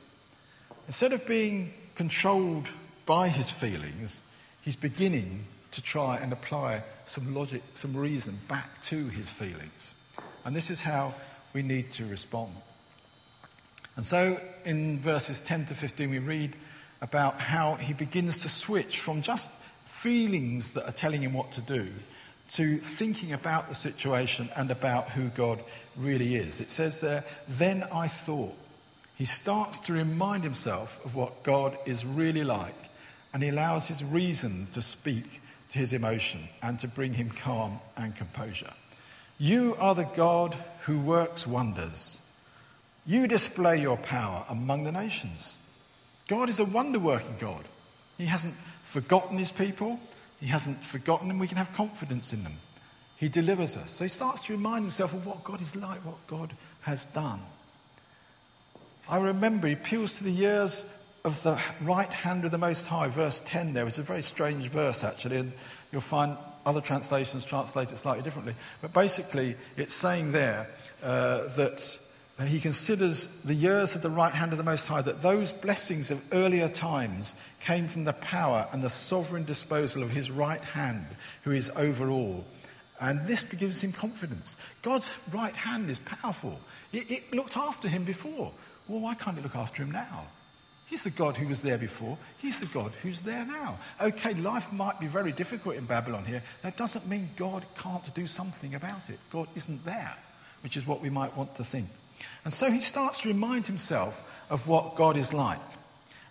Instead 0.87 1.13
of 1.13 1.27
being 1.27 1.75
controlled 1.95 2.69
by 3.05 3.29
his 3.29 3.51
feelings, 3.51 4.23
he's 4.63 4.77
beginning 4.77 5.45
to 5.73 5.83
try 5.83 6.17
and 6.17 6.33
apply 6.33 6.83
some 7.07 7.35
logic, 7.35 7.63
some 7.75 7.97
reason 7.97 8.39
back 8.49 8.83
to 8.83 9.09
his 9.09 9.29
feelings. 9.29 9.95
And 10.45 10.55
this 10.55 10.71
is 10.71 10.81
how 10.81 11.15
we 11.53 11.63
need 11.63 11.91
to 11.93 12.07
respond. 12.07 12.53
And 13.97 14.05
so 14.05 14.41
in 14.65 15.01
verses 15.01 15.41
10 15.41 15.67
to 15.67 15.75
15, 15.75 16.11
we 16.11 16.19
read 16.19 16.57
about 17.01 17.41
how 17.41 17.75
he 17.77 17.93
begins 17.93 18.41
to 18.41 18.49
switch 18.49 19.01
from 19.01 19.23
just 19.23 19.51
feelings 19.87 20.75
that 20.75 20.87
are 20.87 20.93
telling 20.93 21.23
him 21.23 21.33
what 21.33 21.53
to 21.53 21.61
do 21.63 21.89
to 22.53 22.79
thinking 22.79 23.33
about 23.33 23.69
the 23.69 23.75
situation 23.75 24.49
and 24.55 24.71
about 24.71 25.11
who 25.11 25.29
God 25.31 25.63
really 25.97 26.37
is. 26.37 26.61
It 26.61 26.71
says 26.71 27.01
there, 27.01 27.25
then 27.49 27.85
I 27.93 28.09
thought. 28.09 28.55
He 29.17 29.25
starts 29.25 29.81
to 29.81 29.95
remind 29.95 30.45
himself 30.45 31.01
of 31.05 31.15
what 31.15 31.43
God 31.43 31.77
is 31.87 32.05
really 32.05 32.45
like, 32.45 32.77
and 33.33 33.43
he 33.43 33.49
allows 33.49 33.89
his 33.89 34.05
reason 34.05 34.69
to 34.73 34.83
speak 34.83 35.41
to 35.71 35.79
his 35.79 35.93
emotion 35.93 36.49
and 36.63 36.79
to 36.81 36.89
bring 36.89 37.15
him 37.15 37.31
calm 37.31 37.81
and 37.97 38.15
composure. 38.15 38.73
You 39.39 39.77
are 39.79 39.95
the 39.95 40.05
God 40.05 40.57
who 40.83 40.99
works 40.99 41.47
wonders. 41.47 42.21
You 43.05 43.27
display 43.27 43.81
your 43.81 43.97
power 43.97 44.45
among 44.49 44.85
the 44.85 44.93
nations. 44.93 45.55
God 46.29 46.49
is 46.49 46.59
a 46.59 46.65
wonder 46.65 46.99
working 46.99 47.37
God. 47.39 47.65
He 48.19 48.27
hasn't 48.27 48.55
forgotten 48.83 49.39
his 49.39 49.53
people, 49.53 50.01
He 50.41 50.47
hasn't 50.47 50.85
forgotten 50.85 51.29
them. 51.29 51.39
We 51.39 51.49
can 51.49 51.59
have 51.59 51.73
confidence 51.73 52.33
in 52.33 52.45
them. 52.45 52.59
He 53.17 53.29
delivers 53.29 53.77
us. 53.77 53.91
So 53.91 54.05
he 54.05 54.09
starts 54.09 54.45
to 54.45 54.53
remind 54.53 54.85
himself 54.85 55.15
of 55.15 55.25
what 55.25 55.43
God 55.43 55.63
is 55.63 55.75
like, 55.75 56.05
what 56.05 56.27
God 56.27 56.55
has 56.83 57.07
done. 57.07 57.41
I 59.09 59.19
remember 59.19 59.69
he 59.69 59.75
appeals 59.75 60.19
to 60.19 60.25
the 60.25 60.31
years 60.31 60.85
of 61.27 61.43
the 61.43 61.61
right 61.83 62.13
hand 62.13 62.45
of 62.45 62.53
the 62.53 62.59
Most 62.59 62.87
High, 62.87 63.09
verse 63.09 63.43
10 63.47 63.73
there. 63.73 63.89
It's 63.89 63.99
a 63.99 64.03
very 64.03 64.23
strange 64.23 64.69
verse, 64.69 65.03
actually, 65.03 65.39
and 65.39 65.53
you'll 65.91 66.01
find 66.01 66.37
other 66.65 66.81
translations 66.81 67.45
translate 67.45 67.91
it 67.91 67.99
slightly 67.99 68.23
differently. 68.23 68.55
But 68.81 68.93
basically, 68.93 69.57
it's 69.77 69.93
saying 69.93 70.31
there 70.31 70.71
uh, 71.03 71.49
that 71.57 71.99
he 72.47 72.61
considers 72.61 73.27
the 73.45 73.55
years 73.55 73.97
of 73.97 74.03
the 74.03 74.11
right 74.11 74.33
hand 74.33 74.53
of 74.53 74.59
the 74.59 74.65
Most 74.65 74.87
High, 74.87 75.03
that 75.03 75.21
those 75.21 75.51
blessings 75.51 76.13
of 76.13 76.23
earlier 76.33 76.69
times 76.69 77.35
came 77.61 77.89
from 77.89 78.05
the 78.05 78.13
power 78.13 78.69
and 78.71 78.81
the 78.81 78.91
sovereign 78.91 79.45
disposal 79.45 80.05
of 80.05 80.11
his 80.11 80.31
right 80.31 80.63
hand, 80.63 81.07
who 81.43 81.51
is 81.51 81.71
over 81.75 82.09
all. 82.09 82.45
And 83.01 83.27
this 83.27 83.43
gives 83.43 83.83
him 83.83 83.93
confidence. 83.93 84.57
God's 84.83 85.13
right 85.33 85.57
hand 85.57 85.91
is 85.91 85.99
powerful. 85.99 86.61
It, 86.93 87.11
it 87.11 87.35
looked 87.35 87.57
after 87.57 87.89
him 87.89 88.05
before. 88.05 88.53
Well, 88.87 89.01
why 89.01 89.15
can't 89.15 89.37
it 89.37 89.43
look 89.43 89.57
after 89.57 89.83
him 89.83 89.91
now? 89.91 90.27
He's 90.87 91.03
the 91.03 91.11
God 91.11 91.37
who 91.37 91.49
was 91.49 91.63
there 91.63 91.79
before. 91.79 92.17
He's 92.39 92.61
the 92.61 92.67
God 92.67 92.93
who's 93.03 93.23
there 93.23 93.45
now. 93.45 93.79
Okay, 94.01 94.35
life 94.35 94.73
might 94.73 95.01
be 95.01 95.09
very 95.09 95.33
difficult 95.33 95.75
in 95.75 95.85
Babylon 95.85 96.25
here. 96.25 96.43
That 96.63 96.77
doesn't 96.77 97.09
mean 97.09 97.31
God 97.37 97.67
can't 97.77 98.15
do 98.15 98.29
something 98.29 98.75
about 98.75 99.11
it. 99.11 99.19
God 99.31 99.49
isn't 99.57 99.85
there, 99.85 100.17
which 100.63 100.77
is 100.77 100.87
what 100.87 101.03
we 101.03 101.11
might 101.11 101.37
want 101.37 101.57
to 101.57 101.65
think. 101.65 101.89
And 102.45 102.53
so 102.53 102.71
he 102.71 102.81
starts 102.81 103.21
to 103.23 103.29
remind 103.29 103.67
himself 103.67 104.23
of 104.49 104.69
what 104.69 104.95
God 104.95 105.17
is 105.17 105.33
like. 105.33 105.59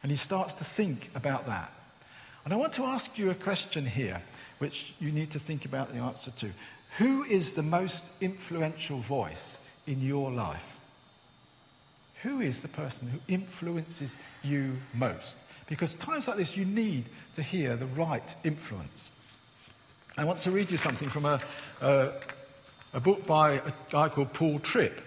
And 0.02 0.10
he 0.10 0.18
starts 0.18 0.54
to 0.56 0.64
think 0.64 1.10
about 1.16 1.48
that. 1.48 1.74
And 2.46 2.54
I 2.54 2.58
want 2.58 2.74
to 2.74 2.86
ask 2.86 3.18
you 3.18 3.32
a 3.32 3.36
question 3.36 3.86
here, 3.86 4.22
which 4.60 4.94
you 5.00 5.12
need 5.12 5.32
to 5.32 5.40
think 5.40 5.66
about 5.66 5.92
the 5.92 6.00
answer 6.00 6.32
to. 6.32 6.52
Who 6.98 7.26
is 7.26 7.56
the 7.56 7.64
most 7.64 8.12
influential 8.22 9.00
voice 9.00 9.58
in 9.86 10.00
your 10.00 10.32
life? 10.32 10.75
Who 12.26 12.42
is 12.42 12.64
the 12.64 12.68
person 12.70 13.08
who 13.08 13.20
influences 13.28 14.16
you 14.42 14.78
most? 14.96 15.36
Because 15.68 15.94
times 15.94 16.28
like 16.28 16.38
this, 16.38 16.58
you 16.58 16.66
need 16.66 17.06
to 17.36 17.44
hear 17.44 17.76
the 17.76 17.86
right 17.86 18.36
influence. 18.44 19.12
I 20.18 20.24
want 20.24 20.42
to 20.42 20.50
read 20.50 20.72
you 20.72 20.78
something 20.78 21.08
from 21.08 21.26
a, 21.26 21.40
a, 21.82 22.14
a 22.94 23.00
book 23.00 23.28
by 23.28 23.52
a 23.52 23.72
guy 23.92 24.10
called 24.10 24.34
Paul 24.34 24.58
Tripp, 24.58 25.02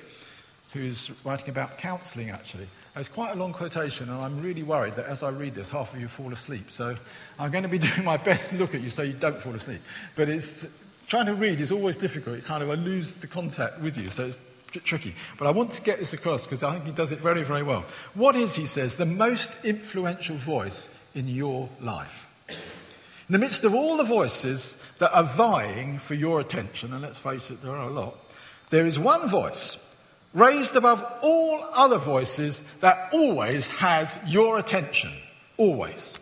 who's 0.73 1.11
writing 1.25 1.49
about 1.49 1.77
counselling, 1.77 2.31
actually. 2.31 2.69
It's 2.95 3.09
quite 3.09 3.33
a 3.33 3.37
long 3.37 3.53
quotation, 3.53 4.09
and 4.09 4.21
I'm 4.21 4.41
really 4.41 4.63
worried 4.63 4.95
that 4.95 5.07
as 5.07 5.25
I 5.25 5.31
read 5.31 5.57
this, 5.57 5.71
half 5.71 5.93
of 5.93 6.01
you 6.01 6.07
fall 6.07 6.33
asleep. 6.33 6.71
So 6.71 6.97
I'm 7.37 7.51
going 7.51 7.65
to 7.65 7.69
be 7.69 7.79
doing 7.79 8.05
my 8.05 8.17
best 8.17 8.51
to 8.51 8.57
look 8.59 8.77
at 8.77 8.81
you 8.81 8.91
so 8.91 9.03
you 9.03 9.15
don't 9.15 9.43
fall 9.43 9.57
asleep. 9.57 9.81
But 10.15 10.29
it's, 10.29 10.69
trying 11.09 11.27
to 11.27 11.35
read 11.35 11.61
is 11.61 11.73
always 11.73 11.97
difficult. 11.97 12.39
It 12.39 12.45
kind 12.45 12.63
of 12.63 12.71
I 12.71 12.75
lose 12.75 13.17
the 13.17 13.27
contact 13.27 13.81
with 13.81 13.99
you. 13.99 14.09
So 14.09 14.27
it's 14.27 14.39
tricky. 14.71 15.15
But 15.39 15.47
I 15.47 15.51
want 15.51 15.73
to 15.73 15.83
get 15.83 15.99
this 15.99 16.13
across 16.13 16.45
because 16.45 16.63
I 16.63 16.73
think 16.73 16.87
he 16.87 16.93
does 16.93 17.13
it 17.13 17.21
very, 17.21 17.43
very 17.43 17.63
well. 17.63 17.85
What 18.15 18.37
is, 18.37 18.55
he 18.55 18.67
says, 18.67 18.97
the 18.97 19.07
most 19.07 19.57
influential 19.65 20.37
voice 20.37 20.89
in 21.15 21.29
your 21.29 21.69
life? 21.81 22.29
In 22.49 23.33
the 23.33 23.39
midst 23.39 23.65
of 23.65 23.75
all 23.75 23.97
the 23.97 24.05
voices 24.05 24.83
that 24.99 25.15
are 25.15 25.25
vying 25.25 25.99
for 25.99 26.15
your 26.15 26.41
attention, 26.41 26.93
and 26.93 27.03
let's 27.03 27.19
face 27.19 27.51
it, 27.51 27.63
there 27.63 27.73
are 27.73 27.89
a 27.89 27.93
lot, 27.93 28.17
there 28.71 28.87
is 28.87 28.99
one 28.99 29.29
voice 29.29 29.85
raised 30.35 30.77
above 30.77 31.05
all 31.23 31.65
other 31.75 31.99
voices 31.99 32.63
that 32.81 33.13
always 33.13 33.69
has 33.69 34.19
your 34.27 34.59
attention. 34.59 35.13
Always. 35.57 36.19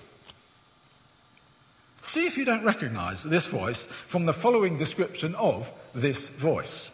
See 2.02 2.26
if 2.26 2.38
you 2.38 2.44
don't 2.44 2.64
recognize 2.64 3.24
this 3.24 3.46
voice 3.46 3.86
from 4.06 4.26
the 4.26 4.32
following 4.32 4.78
description 4.78 5.34
of 5.34 5.72
this 5.92 6.28
voice. 6.28 6.90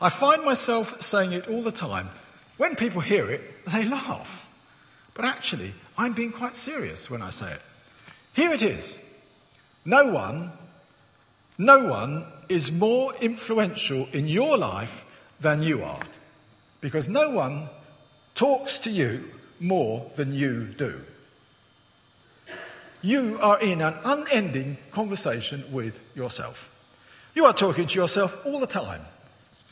I 0.00 0.10
find 0.10 0.44
myself 0.44 1.02
saying 1.02 1.32
it 1.32 1.48
all 1.48 1.62
the 1.62 1.72
time. 1.72 2.10
When 2.56 2.76
people 2.76 3.00
hear 3.00 3.30
it, 3.30 3.64
they 3.66 3.84
laugh. 3.84 4.48
But 5.14 5.24
actually, 5.24 5.74
I'm 5.96 6.12
being 6.12 6.32
quite 6.32 6.56
serious 6.56 7.10
when 7.10 7.22
I 7.22 7.30
say 7.30 7.52
it. 7.52 7.62
Here 8.32 8.52
it 8.52 8.62
is. 8.62 9.00
No 9.84 10.12
one, 10.12 10.52
no 11.56 11.84
one 11.86 12.24
is 12.48 12.70
more 12.70 13.12
influential 13.20 14.08
in 14.12 14.28
your 14.28 14.56
life 14.56 15.04
than 15.40 15.62
you 15.62 15.82
are. 15.82 16.00
Because 16.80 17.08
no 17.08 17.30
one 17.30 17.68
talks 18.34 18.78
to 18.80 18.90
you 18.90 19.24
more 19.58 20.10
than 20.14 20.32
you 20.32 20.64
do. 20.66 21.00
You 23.02 23.38
are 23.40 23.60
in 23.60 23.80
an 23.80 23.94
unending 24.04 24.78
conversation 24.90 25.64
with 25.72 26.00
yourself. 26.14 26.70
You 27.34 27.44
are 27.46 27.52
talking 27.52 27.86
to 27.86 27.98
yourself 27.98 28.36
all 28.44 28.60
the 28.60 28.66
time, 28.66 29.02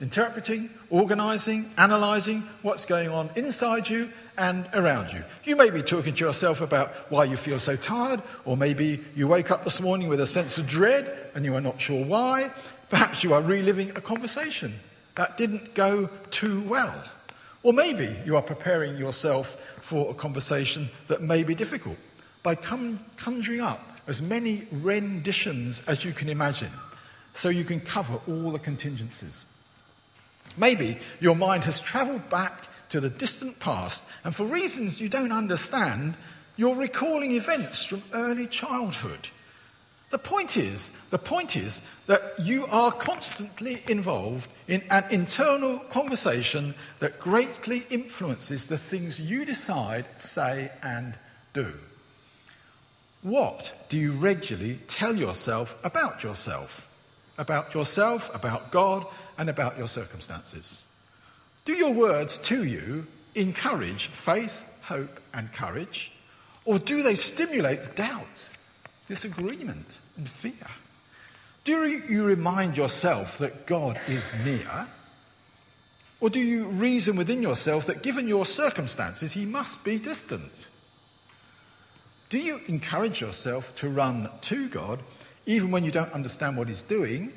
interpreting, 0.01 0.69
organizing, 0.91 1.71
analyzing 1.79 2.43
what's 2.63 2.85
going 2.85 3.09
on 3.09 3.31
inside 3.35 3.89
you 3.89 4.11
and 4.37 4.69
around 4.75 5.13
you. 5.13 5.25
You 5.45 5.57
may 5.57 5.71
be 5.71 5.83
talking 5.83 6.15
to 6.15 6.25
yourself 6.25 6.61
about 6.61 7.11
why 7.11 7.25
you 7.25 7.37
feel 7.37 7.59
so 7.59 7.77
tired, 7.77 8.23
or 8.45 8.57
maybe 8.57 9.03
you 9.15 9.27
wake 9.27 9.51
up 9.51 9.65
this 9.65 9.81
morning 9.81 10.09
with 10.09 10.21
a 10.21 10.27
sense 10.27 10.59
of 10.59 10.67
dread 10.67 11.31
and 11.35 11.45
you 11.45 11.55
are 11.55 11.61
not 11.63 11.81
sure 11.81 12.05
why. 12.05 12.51
Perhaps 12.91 13.25
you 13.25 13.33
are 13.33 13.41
reliving 13.41 13.91
a 13.91 14.01
conversation 14.01 14.75
that 15.15 15.39
didn't 15.39 15.75
go 15.75 16.11
too 16.31 16.61
well. 16.63 17.03
Or 17.63 17.73
maybe 17.73 18.15
you 18.25 18.37
are 18.37 18.43
preparing 18.43 18.97
yourself 18.97 19.57
for 19.81 20.11
a 20.11 20.15
conversation 20.15 20.89
that 21.09 21.23
may 21.23 21.43
be 21.43 21.55
difficult 21.55 21.97
by 22.43 22.55
conjuring 22.55 23.61
up 23.61 23.99
as 24.07 24.23
many 24.23 24.69
renditions 24.71 25.83
as 25.89 26.05
you 26.05 26.13
can 26.13 26.29
imagine 26.29 26.71
so 27.33 27.49
you 27.49 27.65
can 27.65 27.81
cover 27.81 28.21
all 28.29 28.53
the 28.53 28.59
contingencies. 28.59 29.47
Maybe 30.57 30.99
your 31.21 31.37
mind 31.37 31.65
has 31.65 31.81
traveled 31.81 32.29
back 32.29 32.69
to 32.91 33.01
the 33.01 33.11
distant 33.11 33.59
past, 33.59 34.05
and 34.25 34.35
for 34.35 34.47
reasons 34.47 35.01
you 35.01 35.09
don't 35.09 35.33
understand, 35.33 36.15
you're 36.57 36.77
recalling 36.77 37.33
events 37.33 37.85
from 37.85 38.03
early 38.13 38.47
childhood. 38.47 39.29
The 40.11 40.19
point 40.19 40.57
is, 40.57 40.91
the 41.11 41.19
point 41.19 41.57
is 41.57 41.83
that 42.07 42.35
you 42.39 42.67
are 42.67 42.93
constantly 42.93 43.83
involved 43.89 44.49
in 44.69 44.83
an 44.89 45.05
internal 45.11 45.81
conversation 45.81 46.75
that 47.01 47.19
greatly 47.19 47.87
influences 47.91 48.69
the 48.69 48.79
things 48.79 49.21
you 49.21 49.45
decide, 49.45 50.07
say, 50.17 50.71
and 50.83 51.15
do. 51.53 51.75
What 53.23 53.73
do 53.89 53.99
you 53.99 54.13
regularly 54.13 54.79
tell 54.87 55.17
yourself 55.17 55.77
about 55.83 56.23
yourself? 56.23 56.89
About 57.37 57.75
yourself, 57.75 58.33
about 58.33 58.71
God, 58.71 59.07
and 59.39 59.49
about 59.49 59.79
your 59.79 59.89
circumstances? 59.89 60.87
Do 61.65 61.73
your 61.75 61.93
words 61.93 62.39
to 62.39 62.65
you 62.65 63.07
encourage 63.35 64.07
faith, 64.09 64.65
hope, 64.83 65.21
and 65.35 65.53
courage? 65.53 66.13
Or 66.65 66.79
do 66.79 67.03
they 67.03 67.15
stimulate 67.15 67.97
doubt, 67.97 68.49
disagreement, 69.07 69.99
and 70.17 70.29
fear? 70.29 70.53
Do 71.65 71.87
you 71.87 72.25
remind 72.25 72.77
yourself 72.77 73.39
that 73.39 73.67
God 73.67 74.01
is 74.09 74.33
near? 74.45 74.87
Or 76.21 76.31
do 76.31 76.41
you 76.41 76.67
reason 76.67 77.17
within 77.17 77.43
yourself 77.43 77.87
that 77.87 78.03
given 78.03 78.29
your 78.29 78.47
circumstances, 78.47 79.33
he 79.33 79.45
must 79.45 79.85
be 79.85 79.99
distant? 79.99 80.69
Do 82.29 82.39
you 82.39 82.61
encourage 82.67 83.21
yourself 83.21 83.75
to 83.77 83.89
run 83.89 84.31
to 84.43 84.69
God 84.69 85.01
even 85.45 85.71
when 85.71 85.85
you 85.85 85.91
don't 85.93 86.13
understand 86.13 86.57
what 86.57 86.69
he's 86.69 86.83
doing? 86.83 87.33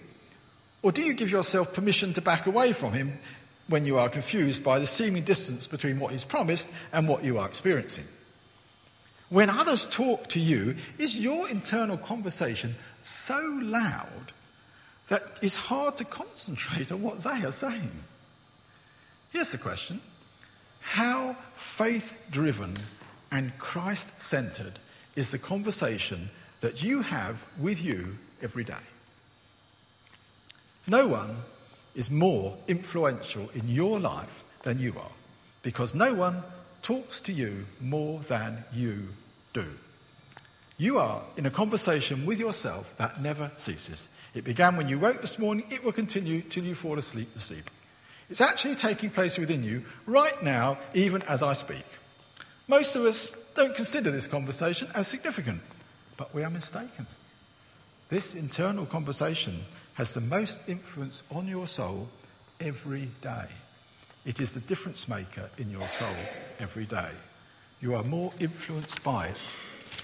Or 0.82 0.92
do 0.92 1.02
you 1.02 1.14
give 1.14 1.30
yourself 1.30 1.74
permission 1.74 2.14
to 2.14 2.22
back 2.22 2.46
away 2.46 2.74
from 2.74 2.94
him 2.94 3.20
when 3.68 3.86
you 3.86 3.98
are 3.98 4.10
confused 4.10 4.64
by 4.64 4.80
the 4.80 4.88
seeming 4.88 5.24
distance 5.24 5.68
between 5.68 6.00
what 6.00 6.12
he's 6.12 6.24
promised 6.24 6.70
and 6.94 7.08
what 7.08 7.24
you 7.24 7.38
are 7.38 7.48
experiencing? 7.48 8.06
When 9.30 9.50
others 9.50 9.86
talk 9.86 10.28
to 10.30 10.40
you, 10.40 10.76
is 10.98 11.16
your 11.16 11.50
internal 11.50 11.98
conversation 11.98 12.76
so 13.02 13.60
loud 13.62 14.32
that 15.10 15.24
it's 15.42 15.56
hard 15.56 15.98
to 15.98 16.06
concentrate 16.06 16.92
on 16.92 17.02
what 17.02 17.24
they 17.24 17.44
are 17.46 17.52
saying? 17.52 17.92
Here's 19.32 19.52
the 19.52 19.58
question 19.58 20.02
How 20.80 21.36
faith 21.56 22.14
driven 22.32 22.76
and 23.32 23.58
Christ 23.60 24.20
centered 24.22 24.80
is 25.16 25.32
the 25.32 25.38
conversation 25.38 26.30
that 26.62 26.82
you 26.82 27.02
have 27.02 27.46
with 27.60 27.84
you 27.84 28.18
every 28.42 28.64
day. 28.64 28.74
No 30.90 31.08
one 31.08 31.38
is 31.96 32.10
more 32.10 32.58
influential 32.68 33.50
in 33.54 33.68
your 33.68 34.00
life 34.00 34.44
than 34.64 34.80
you 34.80 34.96
are 34.98 35.12
because 35.62 35.94
no 35.94 36.14
one 36.14 36.44
talks 36.82 37.22
to 37.22 37.34
you 37.34 37.66
more 37.80 38.22
than 38.22 38.64
you 38.74 39.10
do. 39.54 39.66
You 40.78 40.98
are 40.98 41.22
in 41.38 41.46
a 41.46 41.52
conversation 41.52 42.26
with 42.26 42.40
yourself 42.40 42.92
that 42.98 43.22
never 43.22 43.52
ceases. 43.58 44.08
It 44.34 44.44
began 44.44 44.78
when 44.78 44.88
you 44.88 44.98
woke 44.98 45.22
this 45.22 45.38
morning, 45.38 45.66
it 45.70 45.84
will 45.84 45.92
continue 45.92 46.42
till 46.42 46.64
you 46.64 46.74
fall 46.74 46.98
asleep 46.98 47.34
this 47.36 47.52
evening. 47.52 47.74
It's 48.30 48.42
actually 48.42 48.76
taking 48.76 49.10
place 49.10 49.38
within 49.38 49.64
you 49.64 49.84
right 50.08 50.42
now, 50.44 50.80
even 50.94 51.22
as 51.24 51.44
I 51.44 51.54
speak. 51.54 51.86
Most 52.68 52.96
of 52.96 53.06
us 53.06 53.36
don't 53.56 53.76
consider 53.76 54.10
this 54.10 54.28
conversation 54.28 54.88
as 54.96 55.08
significant, 55.08 55.62
but 56.18 56.34
we 56.34 56.44
are 56.44 56.50
mistaken. 56.50 57.08
This 58.10 58.34
internal 58.34 58.86
conversation 58.86 59.66
has 60.00 60.14
the 60.14 60.22
most 60.22 60.62
influence 60.66 61.24
on 61.30 61.46
your 61.46 61.68
soul 61.68 62.08
every 62.62 63.10
day. 63.22 63.48
It 64.26 64.40
is 64.40 64.54
the 64.54 64.62
difference 64.62 65.10
maker 65.10 65.50
in 65.58 65.70
your 65.70 65.86
soul 65.90 66.16
every 66.58 66.86
day. 66.86 67.10
You 67.82 67.96
are 67.96 68.04
more 68.06 68.32
influenced 68.40 69.04
by 69.04 69.28
it 69.28 69.36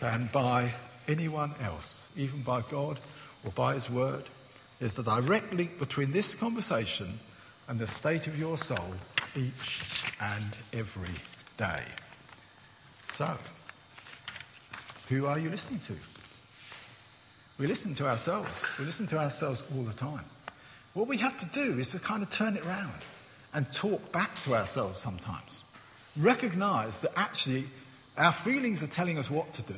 than 0.01 0.29
by 0.33 0.73
anyone 1.07 1.53
else, 1.61 2.09
even 2.17 2.41
by 2.41 2.59
God 2.69 2.99
or 3.45 3.51
by 3.51 3.75
His 3.75 3.89
Word. 3.89 4.25
There's 4.79 4.99
a 4.99 5.03
direct 5.03 5.53
link 5.53 5.79
between 5.79 6.11
this 6.11 6.35
conversation 6.35 7.17
and 7.69 7.79
the 7.79 7.87
state 7.87 8.27
of 8.27 8.37
your 8.37 8.57
soul 8.57 8.95
each 9.33 10.03
and 10.19 10.57
every 10.73 11.15
day. 11.57 11.83
So, 13.11 13.37
who 15.07 15.25
are 15.25 15.39
you 15.39 15.49
listening 15.49 15.79
to? 15.87 16.14
We 17.57 17.67
listen 17.67 17.93
to 17.95 18.07
ourselves. 18.07 18.49
We 18.77 18.85
listen 18.85 19.07
to 19.07 19.17
ourselves 19.17 19.63
all 19.75 19.83
the 19.83 19.93
time. 19.93 20.25
What 20.93 21.07
we 21.07 21.17
have 21.17 21.37
to 21.37 21.45
do 21.47 21.79
is 21.79 21.91
to 21.91 21.99
kind 21.99 22.21
of 22.21 22.29
turn 22.29 22.57
it 22.57 22.65
around 22.65 22.93
and 23.53 23.71
talk 23.71 24.11
back 24.11 24.41
to 24.43 24.55
ourselves 24.55 24.99
sometimes. 24.99 25.63
Recognize 26.17 27.01
that 27.01 27.11
actually 27.15 27.65
our 28.17 28.31
feelings 28.31 28.83
are 28.83 28.87
telling 28.87 29.17
us 29.17 29.29
what 29.29 29.53
to 29.53 29.61
do, 29.61 29.75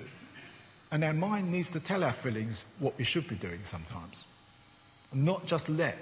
and 0.91 1.03
our 1.03 1.13
mind 1.13 1.51
needs 1.51 1.71
to 1.71 1.79
tell 1.79 2.03
our 2.03 2.13
feelings 2.13 2.65
what 2.79 2.97
we 2.97 3.03
should 3.03 3.27
be 3.27 3.35
doing 3.35 3.59
sometimes. 3.63 4.25
And 5.11 5.25
not 5.25 5.45
just 5.45 5.69
let 5.69 5.97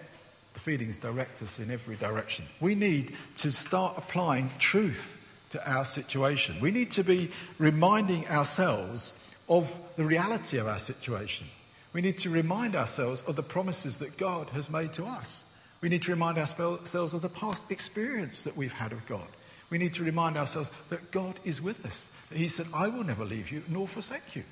the 0.54 0.60
feelings 0.60 0.98
direct 0.98 1.42
us 1.42 1.60
in 1.60 1.70
every 1.72 1.98
direction. 1.98 2.46
We 2.62 2.76
need 2.76 3.16
to 3.38 3.52
start 3.52 3.96
applying 3.98 4.50
truth 4.58 5.18
to 5.50 5.70
our 5.70 5.86
situation. 5.86 6.60
We 6.62 6.72
need 6.72 6.92
to 6.92 7.04
be 7.04 7.32
reminding 7.58 8.28
ourselves 8.28 9.14
of 9.48 9.76
the 9.96 10.06
reality 10.06 10.58
of 10.58 10.68
our 10.68 10.80
situation. 10.80 11.48
We 11.96 12.02
need 12.02 12.20
to 12.20 12.30
remind 12.30 12.76
ourselves 12.76 13.24
of 13.26 13.38
the 13.38 13.42
promises 13.42 14.00
that 14.00 14.18
God 14.18 14.50
has 14.50 14.70
made 14.70 14.92
to 14.96 15.06
us. 15.06 15.46
We 15.80 15.88
need 15.88 16.02
to 16.02 16.12
remind 16.12 16.38
ourselves 16.38 17.14
of 17.14 17.22
the 17.22 17.30
past 17.30 17.72
experience 17.72 18.44
that 18.44 18.58
we've 18.58 18.74
had 18.74 18.92
of 18.92 19.06
God. 19.06 19.26
We 19.70 19.78
need 19.78 19.94
to 19.94 20.04
remind 20.04 20.36
ourselves 20.36 20.70
that 20.90 21.10
God 21.12 21.40
is 21.46 21.62
with 21.62 21.86
us. 21.86 22.10
That 22.30 22.38
He 22.38 22.50
said, 22.50 22.68
I 22.74 22.90
will 22.90 23.06
never 23.06 23.24
leave 23.24 23.50
you 23.50 23.64
nor 23.70 23.88
forsake 23.88 24.36
you. 24.36 24.44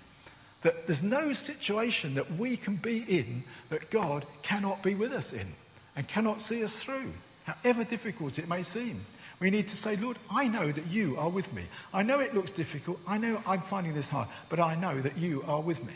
That 0.62 0.88
there's 0.88 1.03
no 1.03 1.34
situation 1.34 2.15
that 2.15 2.32
we 2.38 2.56
can 2.56 2.77
be 2.77 2.99
in 3.10 3.43
that 3.71 3.91
God 3.91 4.25
cannot 4.41 4.82
be 4.82 4.95
with 4.95 5.12
us 5.12 5.34
in 5.34 5.53
and 5.97 6.08
cannot 6.08 6.41
see 6.41 6.63
us 6.63 6.82
through, 6.82 7.12
however 7.43 7.84
difficult 7.84 8.39
it 8.39 8.47
may 8.47 8.63
seem. 8.63 9.01
We 9.41 9.49
need 9.49 9.67
to 9.67 9.75
say, 9.75 9.97
Lord, 9.97 10.17
I 10.32 10.47
know 10.47 10.71
that 10.71 10.88
you 10.88 11.17
are 11.17 11.27
with 11.27 11.51
me. 11.51 11.63
I 11.93 12.03
know 12.03 12.21
it 12.21 12.34
looks 12.34 12.51
difficult. 12.51 13.01
I 13.06 13.17
know 13.17 13.43
I'm 13.45 13.63
finding 13.63 13.93
this 13.93 14.08
hard, 14.08 14.29
but 14.47 14.62
I 14.62 14.75
know 14.75 15.01
that 15.01 15.17
you 15.17 15.43
are 15.45 15.60
with 15.60 15.84
me. 15.84 15.95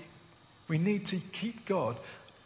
We 0.67 0.77
need 0.77 1.06
to 1.08 1.17
keep 1.32 1.65
God, 1.65 1.97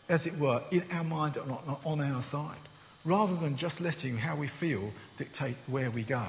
as 0.10 0.28
it 0.28 0.38
were, 0.38 0.62
in 0.72 0.84
our 0.92 1.04
mind 1.04 1.38
and 1.38 1.52
on 1.86 2.02
our 2.02 2.22
side, 2.22 2.58
rather 3.06 3.36
than 3.36 3.56
just 3.56 3.82
letting 3.82 4.18
how 4.18 4.36
we 4.36 4.48
feel 4.48 4.92
dictate 5.18 5.56
where 5.68 5.90
we 5.90 6.04
go. 6.04 6.26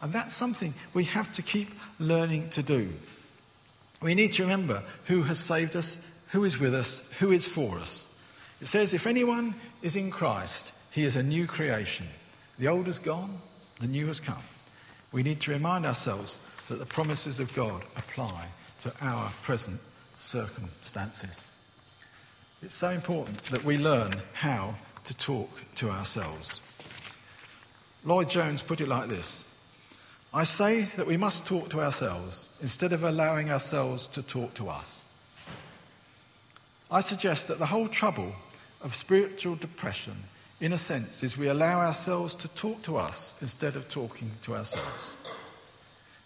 And 0.00 0.12
that's 0.12 0.34
something 0.34 0.74
we 0.94 1.04
have 1.04 1.32
to 1.32 1.42
keep 1.42 1.70
learning 1.98 2.50
to 2.50 2.62
do. 2.62 2.92
We 4.02 4.14
need 4.14 4.32
to 4.32 4.42
remember 4.42 4.82
who 5.06 5.22
has 5.22 5.38
saved 5.38 5.74
us, 5.74 5.98
who 6.28 6.44
is 6.44 6.58
with 6.58 6.74
us, 6.74 7.02
who 7.18 7.32
is 7.32 7.46
for 7.46 7.78
us. 7.78 8.06
It 8.60 8.66
says, 8.66 8.94
if 8.94 9.06
anyone 9.06 9.54
is 9.82 9.96
in 9.96 10.10
Christ, 10.10 10.72
he 10.90 11.04
is 11.04 11.16
a 11.16 11.22
new 11.22 11.46
creation. 11.46 12.06
The 12.58 12.68
old 12.68 12.88
is 12.88 12.98
gone, 12.98 13.38
the 13.80 13.86
new 13.86 14.06
has 14.06 14.20
come. 14.20 14.42
We 15.12 15.22
need 15.22 15.40
to 15.42 15.50
remind 15.50 15.86
ourselves 15.86 16.38
that 16.68 16.78
the 16.78 16.86
promises 16.86 17.40
of 17.40 17.54
God 17.54 17.82
apply 17.96 18.48
to 18.82 18.92
our 19.00 19.30
present 19.42 19.80
circumstances. 20.18 21.50
It's 22.62 22.74
so 22.74 22.90
important 22.90 23.42
that 23.44 23.64
we 23.64 23.78
learn 23.78 24.14
how 24.32 24.76
to 25.04 25.16
talk 25.16 25.50
to 25.76 25.90
ourselves. 25.90 26.60
Lloyd 28.04 28.30
Jones 28.30 28.62
put 28.62 28.80
it 28.80 28.88
like 28.88 29.08
this 29.08 29.44
I 30.32 30.44
say 30.44 30.82
that 30.96 31.06
we 31.06 31.16
must 31.16 31.46
talk 31.46 31.70
to 31.70 31.80
ourselves 31.80 32.48
instead 32.60 32.92
of 32.92 33.04
allowing 33.04 33.50
ourselves 33.50 34.06
to 34.08 34.22
talk 34.22 34.54
to 34.54 34.68
us. 34.68 35.04
I 36.90 37.00
suggest 37.00 37.48
that 37.48 37.58
the 37.58 37.66
whole 37.66 37.88
trouble 37.88 38.32
of 38.82 38.94
spiritual 38.94 39.56
depression, 39.56 40.24
in 40.60 40.72
a 40.72 40.78
sense, 40.78 41.22
is 41.22 41.38
we 41.38 41.48
allow 41.48 41.80
ourselves 41.80 42.34
to 42.36 42.48
talk 42.48 42.82
to 42.82 42.96
us 42.96 43.34
instead 43.40 43.76
of 43.76 43.88
talking 43.88 44.30
to 44.42 44.54
ourselves. 44.54 45.14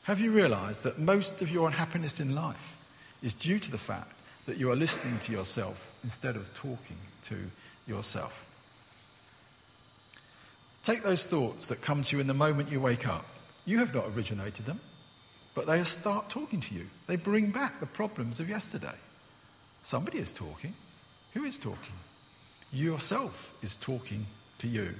Have 0.02 0.20
you 0.20 0.32
realized 0.32 0.82
that 0.82 0.98
most 0.98 1.40
of 1.40 1.50
your 1.50 1.66
unhappiness 1.66 2.20
in 2.20 2.34
life 2.34 2.76
is 3.22 3.34
due 3.34 3.58
to 3.58 3.70
the 3.70 3.78
fact 3.78 4.12
that 4.46 4.56
you 4.56 4.70
are 4.70 4.76
listening 4.76 5.18
to 5.20 5.32
yourself 5.32 5.92
instead 6.02 6.36
of 6.36 6.52
talking 6.54 6.98
to 7.26 7.36
yourself? 7.86 8.46
Take 10.82 11.02
those 11.02 11.26
thoughts 11.26 11.66
that 11.68 11.82
come 11.82 12.02
to 12.02 12.16
you 12.16 12.20
in 12.20 12.26
the 12.26 12.34
moment 12.34 12.70
you 12.70 12.80
wake 12.80 13.06
up. 13.06 13.26
You 13.66 13.78
have 13.78 13.94
not 13.94 14.06
originated 14.08 14.66
them, 14.66 14.80
but 15.54 15.66
they 15.66 15.84
start 15.84 16.30
talking 16.30 16.60
to 16.62 16.74
you. 16.74 16.88
They 17.06 17.16
bring 17.16 17.50
back 17.50 17.80
the 17.80 17.86
problems 17.86 18.40
of 18.40 18.48
yesterday. 18.48 18.94
Somebody 19.82 20.18
is 20.18 20.30
talking. 20.30 20.74
Who 21.34 21.44
is 21.44 21.58
talking? 21.58 21.94
Yourself 22.72 23.52
is 23.62 23.76
talking 23.76 24.26
to 24.58 24.68
you. 24.68 24.94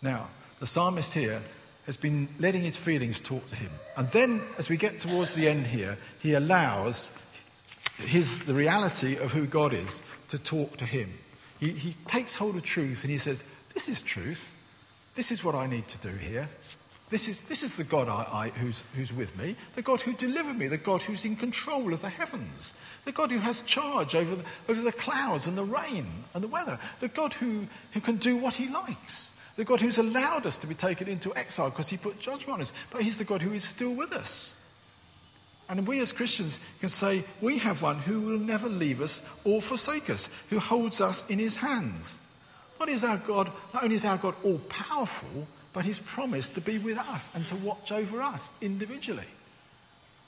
Now, 0.00 0.28
the 0.58 0.66
psalmist 0.66 1.12
here 1.12 1.42
has 1.86 1.96
been 1.96 2.28
letting 2.38 2.62
his 2.62 2.76
feelings 2.76 3.18
talk 3.20 3.46
to 3.48 3.56
him. 3.56 3.70
And 3.96 4.08
then, 4.10 4.42
as 4.58 4.68
we 4.68 4.76
get 4.76 4.98
towards 4.98 5.34
the 5.34 5.48
end 5.48 5.66
here, 5.66 5.98
he 6.20 6.34
allows 6.34 7.10
his, 7.98 8.44
the 8.44 8.54
reality 8.54 9.16
of 9.16 9.32
who 9.32 9.46
God 9.46 9.74
is 9.74 10.02
to 10.28 10.38
talk 10.38 10.76
to 10.78 10.84
him. 10.84 11.12
He, 11.58 11.70
he 11.70 11.96
takes 12.06 12.34
hold 12.34 12.56
of 12.56 12.62
truth 12.62 13.02
and 13.02 13.10
he 13.10 13.18
says, 13.18 13.44
This 13.74 13.88
is 13.88 14.00
truth. 14.00 14.54
This 15.14 15.30
is 15.30 15.44
what 15.44 15.54
I 15.54 15.66
need 15.66 15.88
to 15.88 15.98
do 15.98 16.16
here. 16.16 16.48
This 17.10 17.28
is, 17.28 17.42
this 17.42 17.62
is 17.62 17.76
the 17.76 17.84
God 17.84 18.08
I, 18.08 18.46
I, 18.46 18.48
who's, 18.48 18.82
who's 18.96 19.12
with 19.12 19.36
me, 19.36 19.54
the 19.74 19.82
God 19.82 20.00
who 20.00 20.14
delivered 20.14 20.56
me, 20.56 20.66
the 20.66 20.78
God 20.78 21.02
who's 21.02 21.26
in 21.26 21.36
control 21.36 21.92
of 21.92 22.00
the 22.00 22.08
heavens, 22.08 22.72
the 23.04 23.12
God 23.12 23.30
who 23.30 23.38
has 23.38 23.60
charge 23.62 24.14
over 24.14 24.36
the, 24.36 24.44
over 24.66 24.80
the 24.80 24.92
clouds 24.92 25.46
and 25.46 25.58
the 25.58 25.62
rain 25.62 26.06
and 26.32 26.42
the 26.42 26.48
weather, 26.48 26.78
the 27.00 27.08
God 27.08 27.34
who, 27.34 27.66
who 27.90 28.00
can 28.00 28.16
do 28.16 28.38
what 28.38 28.54
he 28.54 28.66
likes, 28.66 29.34
the 29.56 29.64
God 29.64 29.80
who's 29.80 29.98
allowed 29.98 30.46
us 30.46 30.58
to 30.58 30.66
be 30.66 30.74
taken 30.74 31.08
into 31.08 31.34
exile 31.36 31.70
because 31.70 31.88
he 31.88 31.96
put 31.96 32.20
judgment 32.20 32.50
on 32.50 32.60
us, 32.62 32.72
but 32.90 33.02
he's 33.02 33.18
the 33.18 33.24
God 33.24 33.42
who 33.42 33.52
is 33.52 33.64
still 33.64 33.92
with 33.92 34.12
us. 34.12 34.54
And 35.68 35.86
we 35.86 36.00
as 36.00 36.12
Christians 36.12 36.58
can 36.80 36.88
say, 36.88 37.24
we 37.40 37.58
have 37.58 37.82
one 37.82 37.98
who 37.98 38.20
will 38.20 38.38
never 38.38 38.68
leave 38.68 39.00
us 39.00 39.22
or 39.44 39.62
forsake 39.62 40.10
us, 40.10 40.28
who 40.50 40.58
holds 40.58 41.00
us 41.00 41.28
in 41.30 41.38
his 41.38 41.56
hands. 41.56 42.20
Not, 42.78 42.88
is 42.88 43.04
our 43.04 43.16
God, 43.16 43.50
not 43.72 43.84
only 43.84 43.94
is 43.94 44.04
our 44.04 44.18
God 44.18 44.34
all 44.42 44.58
powerful, 44.68 45.46
but 45.72 45.84
he's 45.84 46.00
promised 46.00 46.54
to 46.54 46.60
be 46.60 46.78
with 46.78 46.98
us 46.98 47.30
and 47.34 47.46
to 47.48 47.56
watch 47.56 47.92
over 47.92 48.20
us 48.20 48.50
individually. 48.60 49.28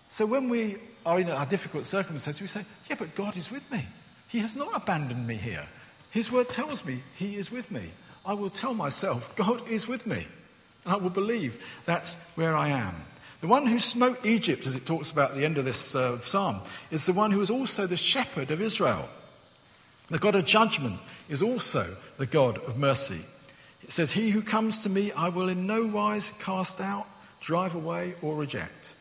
So 0.09 0.25
when 0.25 0.49
we 0.49 0.77
are 1.05 1.19
in 1.19 1.29
our 1.29 1.47
difficult 1.47 1.87
circumstances, 1.87 2.41
we 2.41 2.47
say, 2.47 2.65
Yeah, 2.89 2.97
but 2.99 3.15
God 3.15 3.37
is 3.37 3.51
with 3.51 3.71
me. 3.71 3.85
He 4.29 4.39
has 4.39 4.57
not 4.57 4.75
abandoned 4.75 5.27
me 5.27 5.37
here. 5.37 5.67
His 6.11 6.31
word 6.31 6.49
tells 6.49 6.85
me 6.85 7.03
He 7.17 7.37
is 7.37 7.51
with 7.51 7.71
me. 7.71 7.91
I 8.27 8.35
will 8.35 8.51
tell 8.51 8.75
myself, 8.75 9.35
God 9.37 9.69
is 9.69 9.87
with 9.87 10.07
me. 10.07 10.27
And 10.85 10.95
I 10.95 10.97
will 10.97 11.11
believe 11.11 11.65
that's 11.85 12.15
where 12.35 12.57
I 12.57 12.69
am. 12.69 12.95
The 13.41 13.49
one 13.49 13.67
who 13.67 13.79
smote 13.79 14.25
Egypt, 14.25 14.67
as 14.67 14.75
it 14.75 14.87
talks 14.87 15.11
about 15.11 15.33
at 15.33 15.37
the 15.37 15.45
end 15.45 15.59
of 15.59 15.65
this 15.65 15.95
uh, 15.95 16.19
psalm, 16.21 16.61
is 16.91 17.05
the 17.05 17.13
one 17.13 17.31
who 17.31 17.43
is 17.43 17.51
also 17.51 17.87
the 17.87 17.97
shepherd 17.97 18.51
of 18.51 18.63
Israel. 18.63 19.09
The 20.09 20.19
God 20.19 20.35
of 20.35 20.45
judgment 20.45 21.01
is 21.29 21.43
also 21.43 21.97
the 22.17 22.27
God 22.27 22.59
of 22.65 22.79
mercy. 22.79 23.21
It 23.83 23.93
says, 23.93 24.13
He 24.13 24.31
who 24.31 24.41
comes 24.41 24.79
to 24.79 24.89
me, 24.89 25.13
I 25.13 25.29
will 25.29 25.49
in 25.49 25.67
no 25.67 25.85
wise 25.85 26.33
cast 26.39 26.81
out, 26.81 27.07
drive 27.41 27.75
away, 27.75 28.15
or 28.23 28.35
reject. 28.35 28.95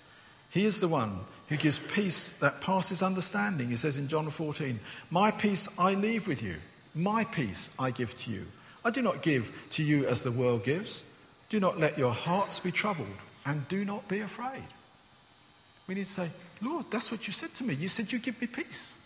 He 0.49 0.65
is 0.65 0.81
the 0.81 0.87
one 0.87 1.21
who 1.47 1.55
gives 1.57 1.79
peace 1.79 2.33
that 2.33 2.61
passes 2.61 3.01
understanding. 3.01 3.69
He 3.69 3.75
says 3.75 3.97
in 3.97 4.07
John 4.07 4.29
14, 4.29 4.79
My 5.09 5.31
peace 5.31 5.67
I 5.77 5.93
leave 5.93 6.27
with 6.27 6.41
you, 6.41 6.57
my 6.93 7.23
peace 7.23 7.69
I 7.79 7.91
give 7.91 8.17
to 8.23 8.31
you. 8.31 8.45
I 8.85 8.91
do 8.91 9.01
not 9.01 9.21
give 9.21 9.51
to 9.71 9.83
you 9.83 10.05
as 10.07 10.23
the 10.23 10.31
world 10.31 10.63
gives. 10.63 11.05
Do 11.49 11.59
not 11.59 11.79
let 11.79 11.97
your 11.97 12.13
hearts 12.13 12.59
be 12.59 12.71
troubled, 12.71 13.15
and 13.45 13.67
do 13.67 13.85
not 13.85 14.07
be 14.07 14.19
afraid. 14.19 14.63
We 15.87 15.95
need 15.95 16.07
to 16.07 16.11
say, 16.11 16.29
Lord, 16.61 16.85
that's 16.89 17.11
what 17.11 17.27
you 17.27 17.33
said 17.33 17.53
to 17.55 17.63
me. 17.63 17.73
You 17.73 17.87
said 17.87 18.11
you 18.11 18.19
give 18.19 18.39
me 18.39 18.47
peace. 18.47 18.97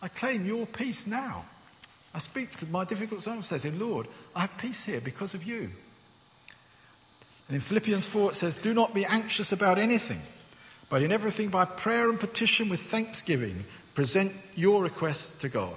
I 0.00 0.08
claim 0.08 0.46
your 0.46 0.66
peace 0.66 1.06
now. 1.06 1.44
I 2.14 2.18
speak 2.18 2.56
to 2.56 2.66
my 2.66 2.84
difficult 2.84 3.22
circumstances, 3.22 3.70
and 3.70 3.80
Lord, 3.80 4.08
I 4.34 4.42
have 4.42 4.58
peace 4.58 4.84
here 4.84 5.00
because 5.00 5.34
of 5.34 5.44
you. 5.44 5.70
And 7.48 7.56
in 7.56 7.60
Philippians 7.60 8.06
4, 8.06 8.30
it 8.32 8.34
says, 8.36 8.56
Do 8.56 8.72
not 8.72 8.94
be 8.94 9.04
anxious 9.04 9.52
about 9.52 9.78
anything, 9.78 10.20
but 10.88 11.02
in 11.02 11.12
everything 11.12 11.48
by 11.48 11.64
prayer 11.64 12.08
and 12.08 12.18
petition 12.18 12.68
with 12.68 12.80
thanksgiving, 12.80 13.64
present 13.94 14.32
your 14.54 14.82
requests 14.82 15.36
to 15.38 15.48
God. 15.48 15.74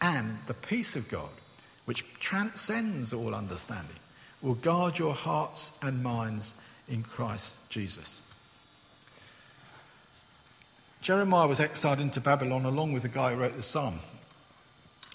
And 0.00 0.38
the 0.46 0.54
peace 0.54 0.96
of 0.96 1.08
God, 1.08 1.28
which 1.90 2.04
transcends 2.20 3.12
all 3.12 3.34
understanding, 3.34 3.96
will 4.42 4.54
guard 4.54 4.96
your 4.96 5.12
hearts 5.12 5.72
and 5.82 6.04
minds 6.04 6.54
in 6.86 7.02
Christ 7.02 7.56
Jesus. 7.68 8.22
Jeremiah 11.00 11.48
was 11.48 11.58
exiled 11.58 11.98
into 11.98 12.20
Babylon 12.20 12.64
along 12.64 12.92
with 12.92 13.02
the 13.02 13.08
guy 13.08 13.34
who 13.34 13.40
wrote 13.40 13.56
the 13.56 13.64
psalm. 13.64 13.98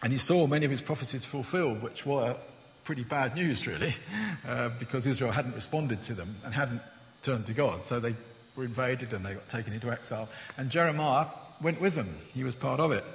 And 0.03 0.11
he 0.11 0.19
saw 0.19 0.47
many 0.47 0.65
of 0.65 0.71
his 0.71 0.81
prophecies 0.81 1.23
fulfilled, 1.23 1.81
which 1.81 2.05
were 2.05 2.35
pretty 2.83 3.05
bad 3.05 3.35
news, 3.35 3.65
really, 3.65 3.95
uh, 4.45 4.67
because 4.77 5.07
Israel 5.07 5.31
hadn't 5.31 5.55
responded 5.55 6.01
to 6.01 6.13
them 6.13 6.35
and 6.43 6.53
hadn't 6.53 6.81
turned 7.23 7.45
to 7.45 7.53
God. 7.53 7.83
So 7.83 8.01
they 8.01 8.17
were 8.57 8.65
invaded 8.65 9.13
and 9.13 9.25
they 9.25 9.35
got 9.35 9.47
taken 9.47 9.71
into 9.71 9.93
exile. 9.93 10.27
And 10.57 10.69
Jeremiah 10.69 11.27
went 11.61 11.79
with 11.79 11.95
them, 11.95 12.17
he 12.33 12.43
was 12.43 12.53
part 12.53 12.81
of 12.81 12.91
it. 12.91 13.05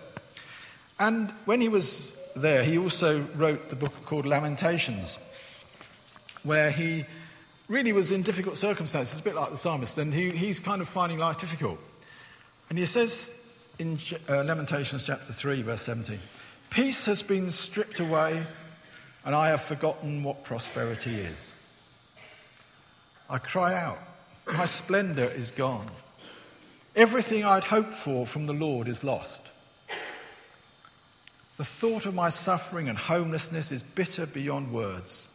And 1.00 1.32
when 1.46 1.62
he 1.62 1.68
was 1.68 2.14
there, 2.36 2.62
he 2.62 2.76
also 2.76 3.22
wrote 3.34 3.70
the 3.70 3.74
book 3.74 3.92
called 4.04 4.26
Lamentations, 4.26 5.18
where 6.42 6.70
he 6.70 7.06
really 7.68 7.92
was 7.92 8.12
in 8.12 8.22
difficult 8.22 8.58
circumstances, 8.58 9.18
a 9.18 9.22
bit 9.22 9.34
like 9.34 9.50
the 9.50 9.56
psalmist, 9.56 9.96
and 9.96 10.12
he, 10.12 10.30
he's 10.30 10.60
kind 10.60 10.82
of 10.82 10.88
finding 10.88 11.18
life 11.18 11.38
difficult. 11.38 11.78
And 12.68 12.78
he 12.78 12.84
says 12.84 13.40
in 13.78 13.98
uh, 14.28 14.44
Lamentations 14.44 15.04
chapter 15.04 15.32
3, 15.32 15.62
verse 15.62 15.80
17, 15.82 16.18
Peace 16.68 17.06
has 17.06 17.22
been 17.22 17.50
stripped 17.50 17.98
away, 17.98 18.42
and 19.24 19.34
I 19.34 19.48
have 19.48 19.62
forgotten 19.62 20.22
what 20.22 20.44
prosperity 20.44 21.14
is. 21.14 21.54
I 23.30 23.38
cry 23.38 23.74
out, 23.74 23.98
My 24.52 24.66
splendor 24.66 25.30
is 25.30 25.50
gone. 25.50 25.86
Everything 26.94 27.42
I'd 27.42 27.64
hoped 27.64 27.94
for 27.94 28.26
from 28.26 28.46
the 28.46 28.52
Lord 28.52 28.86
is 28.86 29.02
lost. 29.02 29.50
The 31.60 31.66
thought 31.66 32.06
of 32.06 32.14
my 32.14 32.30
suffering 32.30 32.88
and 32.88 32.96
homelessness 32.96 33.70
is 33.70 33.82
bitter 33.82 34.24
beyond 34.24 34.72
words. 34.72 35.28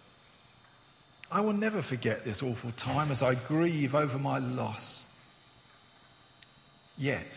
I 1.31 1.39
will 1.39 1.53
never 1.53 1.83
forget 1.83 2.25
this 2.25 2.41
awful 2.41 2.71
time 2.71 3.11
as 3.11 3.21
I 3.21 3.35
grieve 3.35 3.93
over 3.93 4.17
my 4.17 4.39
loss. 4.39 5.03
Yet, 6.97 7.27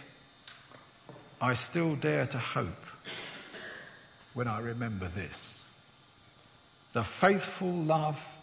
I 1.38 1.52
still 1.52 1.96
dare 1.96 2.24
to 2.28 2.38
hope 2.38 2.86
when 4.32 4.48
I 4.48 4.58
remember 4.60 5.08
this. 5.08 5.60
The 6.94 7.04
faithful 7.04 7.70
love 7.70 8.38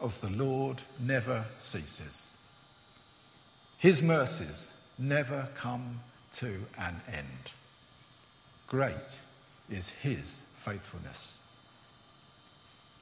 of 0.00 0.18
the 0.22 0.30
Lord 0.30 0.82
never 0.98 1.44
ceases. 1.58 2.30
His 3.76 4.00
mercies 4.00 4.70
never 4.96 5.48
come 5.54 6.00
to 6.36 6.64
an 6.78 7.02
end. 7.12 7.50
Great 8.74 9.20
is 9.70 9.88
His 9.88 10.40
faithfulness. 10.56 11.34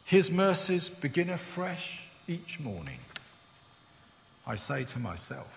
His 0.04 0.30
mercies 0.30 0.90
begin 0.90 1.30
afresh 1.30 2.02
each 2.28 2.60
morning. 2.60 2.98
I 4.46 4.56
say 4.56 4.84
to 4.84 4.98
myself, 4.98 5.48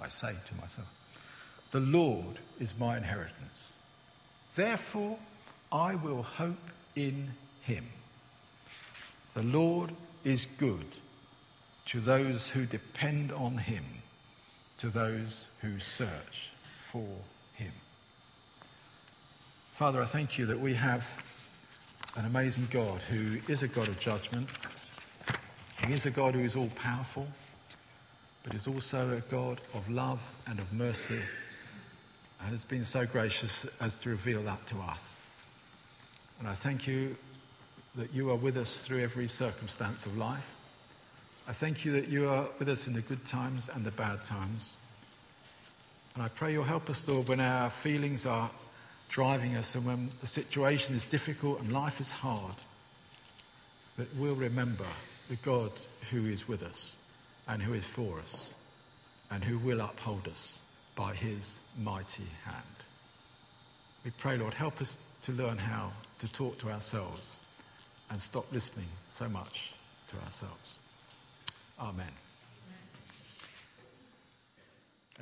I 0.00 0.06
say 0.06 0.36
to 0.46 0.54
myself, 0.54 0.86
the 1.72 1.80
Lord 1.80 2.38
is 2.60 2.78
my 2.78 2.96
inheritance. 2.96 3.72
Therefore, 4.54 5.18
I 5.72 5.96
will 5.96 6.22
hope 6.22 6.70
in 6.94 7.32
him. 7.62 7.86
The 9.34 9.42
Lord 9.42 9.90
is 10.22 10.46
good 10.46 10.94
to 11.86 11.98
those 11.98 12.50
who 12.50 12.66
depend 12.66 13.32
on 13.32 13.58
him, 13.58 13.84
to 14.78 14.90
those 14.90 15.48
who 15.60 15.80
search 15.80 16.52
for. 16.78 17.16
Father, 19.72 20.02
I 20.02 20.04
thank 20.04 20.36
you 20.36 20.44
that 20.46 20.60
we 20.60 20.74
have 20.74 21.08
an 22.16 22.26
amazing 22.26 22.68
God 22.70 23.00
who 23.10 23.38
is 23.50 23.62
a 23.62 23.68
God 23.68 23.88
of 23.88 23.98
judgment. 23.98 24.46
He 25.86 25.94
is 25.94 26.04
a 26.04 26.10
God 26.10 26.34
who 26.34 26.40
is 26.40 26.54
all 26.54 26.68
powerful, 26.76 27.26
but 28.44 28.54
is 28.54 28.66
also 28.66 29.16
a 29.16 29.20
God 29.32 29.62
of 29.72 29.88
love 29.88 30.20
and 30.46 30.58
of 30.58 30.70
mercy 30.74 31.20
and 32.40 32.50
has 32.50 32.64
been 32.64 32.84
so 32.84 33.06
gracious 33.06 33.64
as 33.80 33.94
to 33.96 34.10
reveal 34.10 34.42
that 34.42 34.66
to 34.66 34.78
us. 34.78 35.16
And 36.38 36.46
I 36.46 36.54
thank 36.54 36.86
you 36.86 37.16
that 37.94 38.12
you 38.12 38.30
are 38.30 38.36
with 38.36 38.58
us 38.58 38.84
through 38.84 39.00
every 39.02 39.26
circumstance 39.26 40.04
of 40.04 40.18
life. 40.18 40.44
I 41.48 41.54
thank 41.54 41.86
you 41.86 41.92
that 41.92 42.08
you 42.08 42.28
are 42.28 42.46
with 42.58 42.68
us 42.68 42.88
in 42.88 42.92
the 42.92 43.00
good 43.00 43.24
times 43.24 43.70
and 43.72 43.86
the 43.86 43.90
bad 43.92 44.22
times. 44.22 44.76
And 46.14 46.22
I 46.22 46.28
pray 46.28 46.52
you'll 46.52 46.64
help 46.64 46.90
us, 46.90 47.08
Lord, 47.08 47.26
when 47.26 47.40
our 47.40 47.70
feelings 47.70 48.26
are 48.26 48.50
driving 49.12 49.56
us 49.56 49.74
and 49.74 49.84
when 49.84 50.08
the 50.22 50.26
situation 50.26 50.96
is 50.96 51.04
difficult 51.04 51.60
and 51.60 51.70
life 51.70 52.00
is 52.00 52.10
hard, 52.10 52.54
that 53.98 54.08
we'll 54.16 54.34
remember 54.34 54.86
the 55.28 55.36
God 55.36 55.70
who 56.10 56.26
is 56.26 56.48
with 56.48 56.62
us 56.62 56.96
and 57.46 57.62
who 57.62 57.74
is 57.74 57.84
for 57.84 58.18
us 58.20 58.54
and 59.30 59.44
who 59.44 59.58
will 59.58 59.82
uphold 59.82 60.26
us 60.28 60.60
by 60.96 61.14
his 61.14 61.58
mighty 61.78 62.26
hand. 62.44 62.64
We 64.02 64.12
pray, 64.12 64.38
Lord, 64.38 64.54
help 64.54 64.80
us 64.80 64.96
to 65.22 65.32
learn 65.32 65.58
how 65.58 65.92
to 66.20 66.32
talk 66.32 66.58
to 66.58 66.70
ourselves 66.70 67.38
and 68.10 68.20
stop 68.20 68.46
listening 68.50 68.88
so 69.10 69.28
much 69.28 69.74
to 70.08 70.16
ourselves. 70.24 70.78
Amen. 71.78 72.06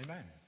Amen. 0.05 0.40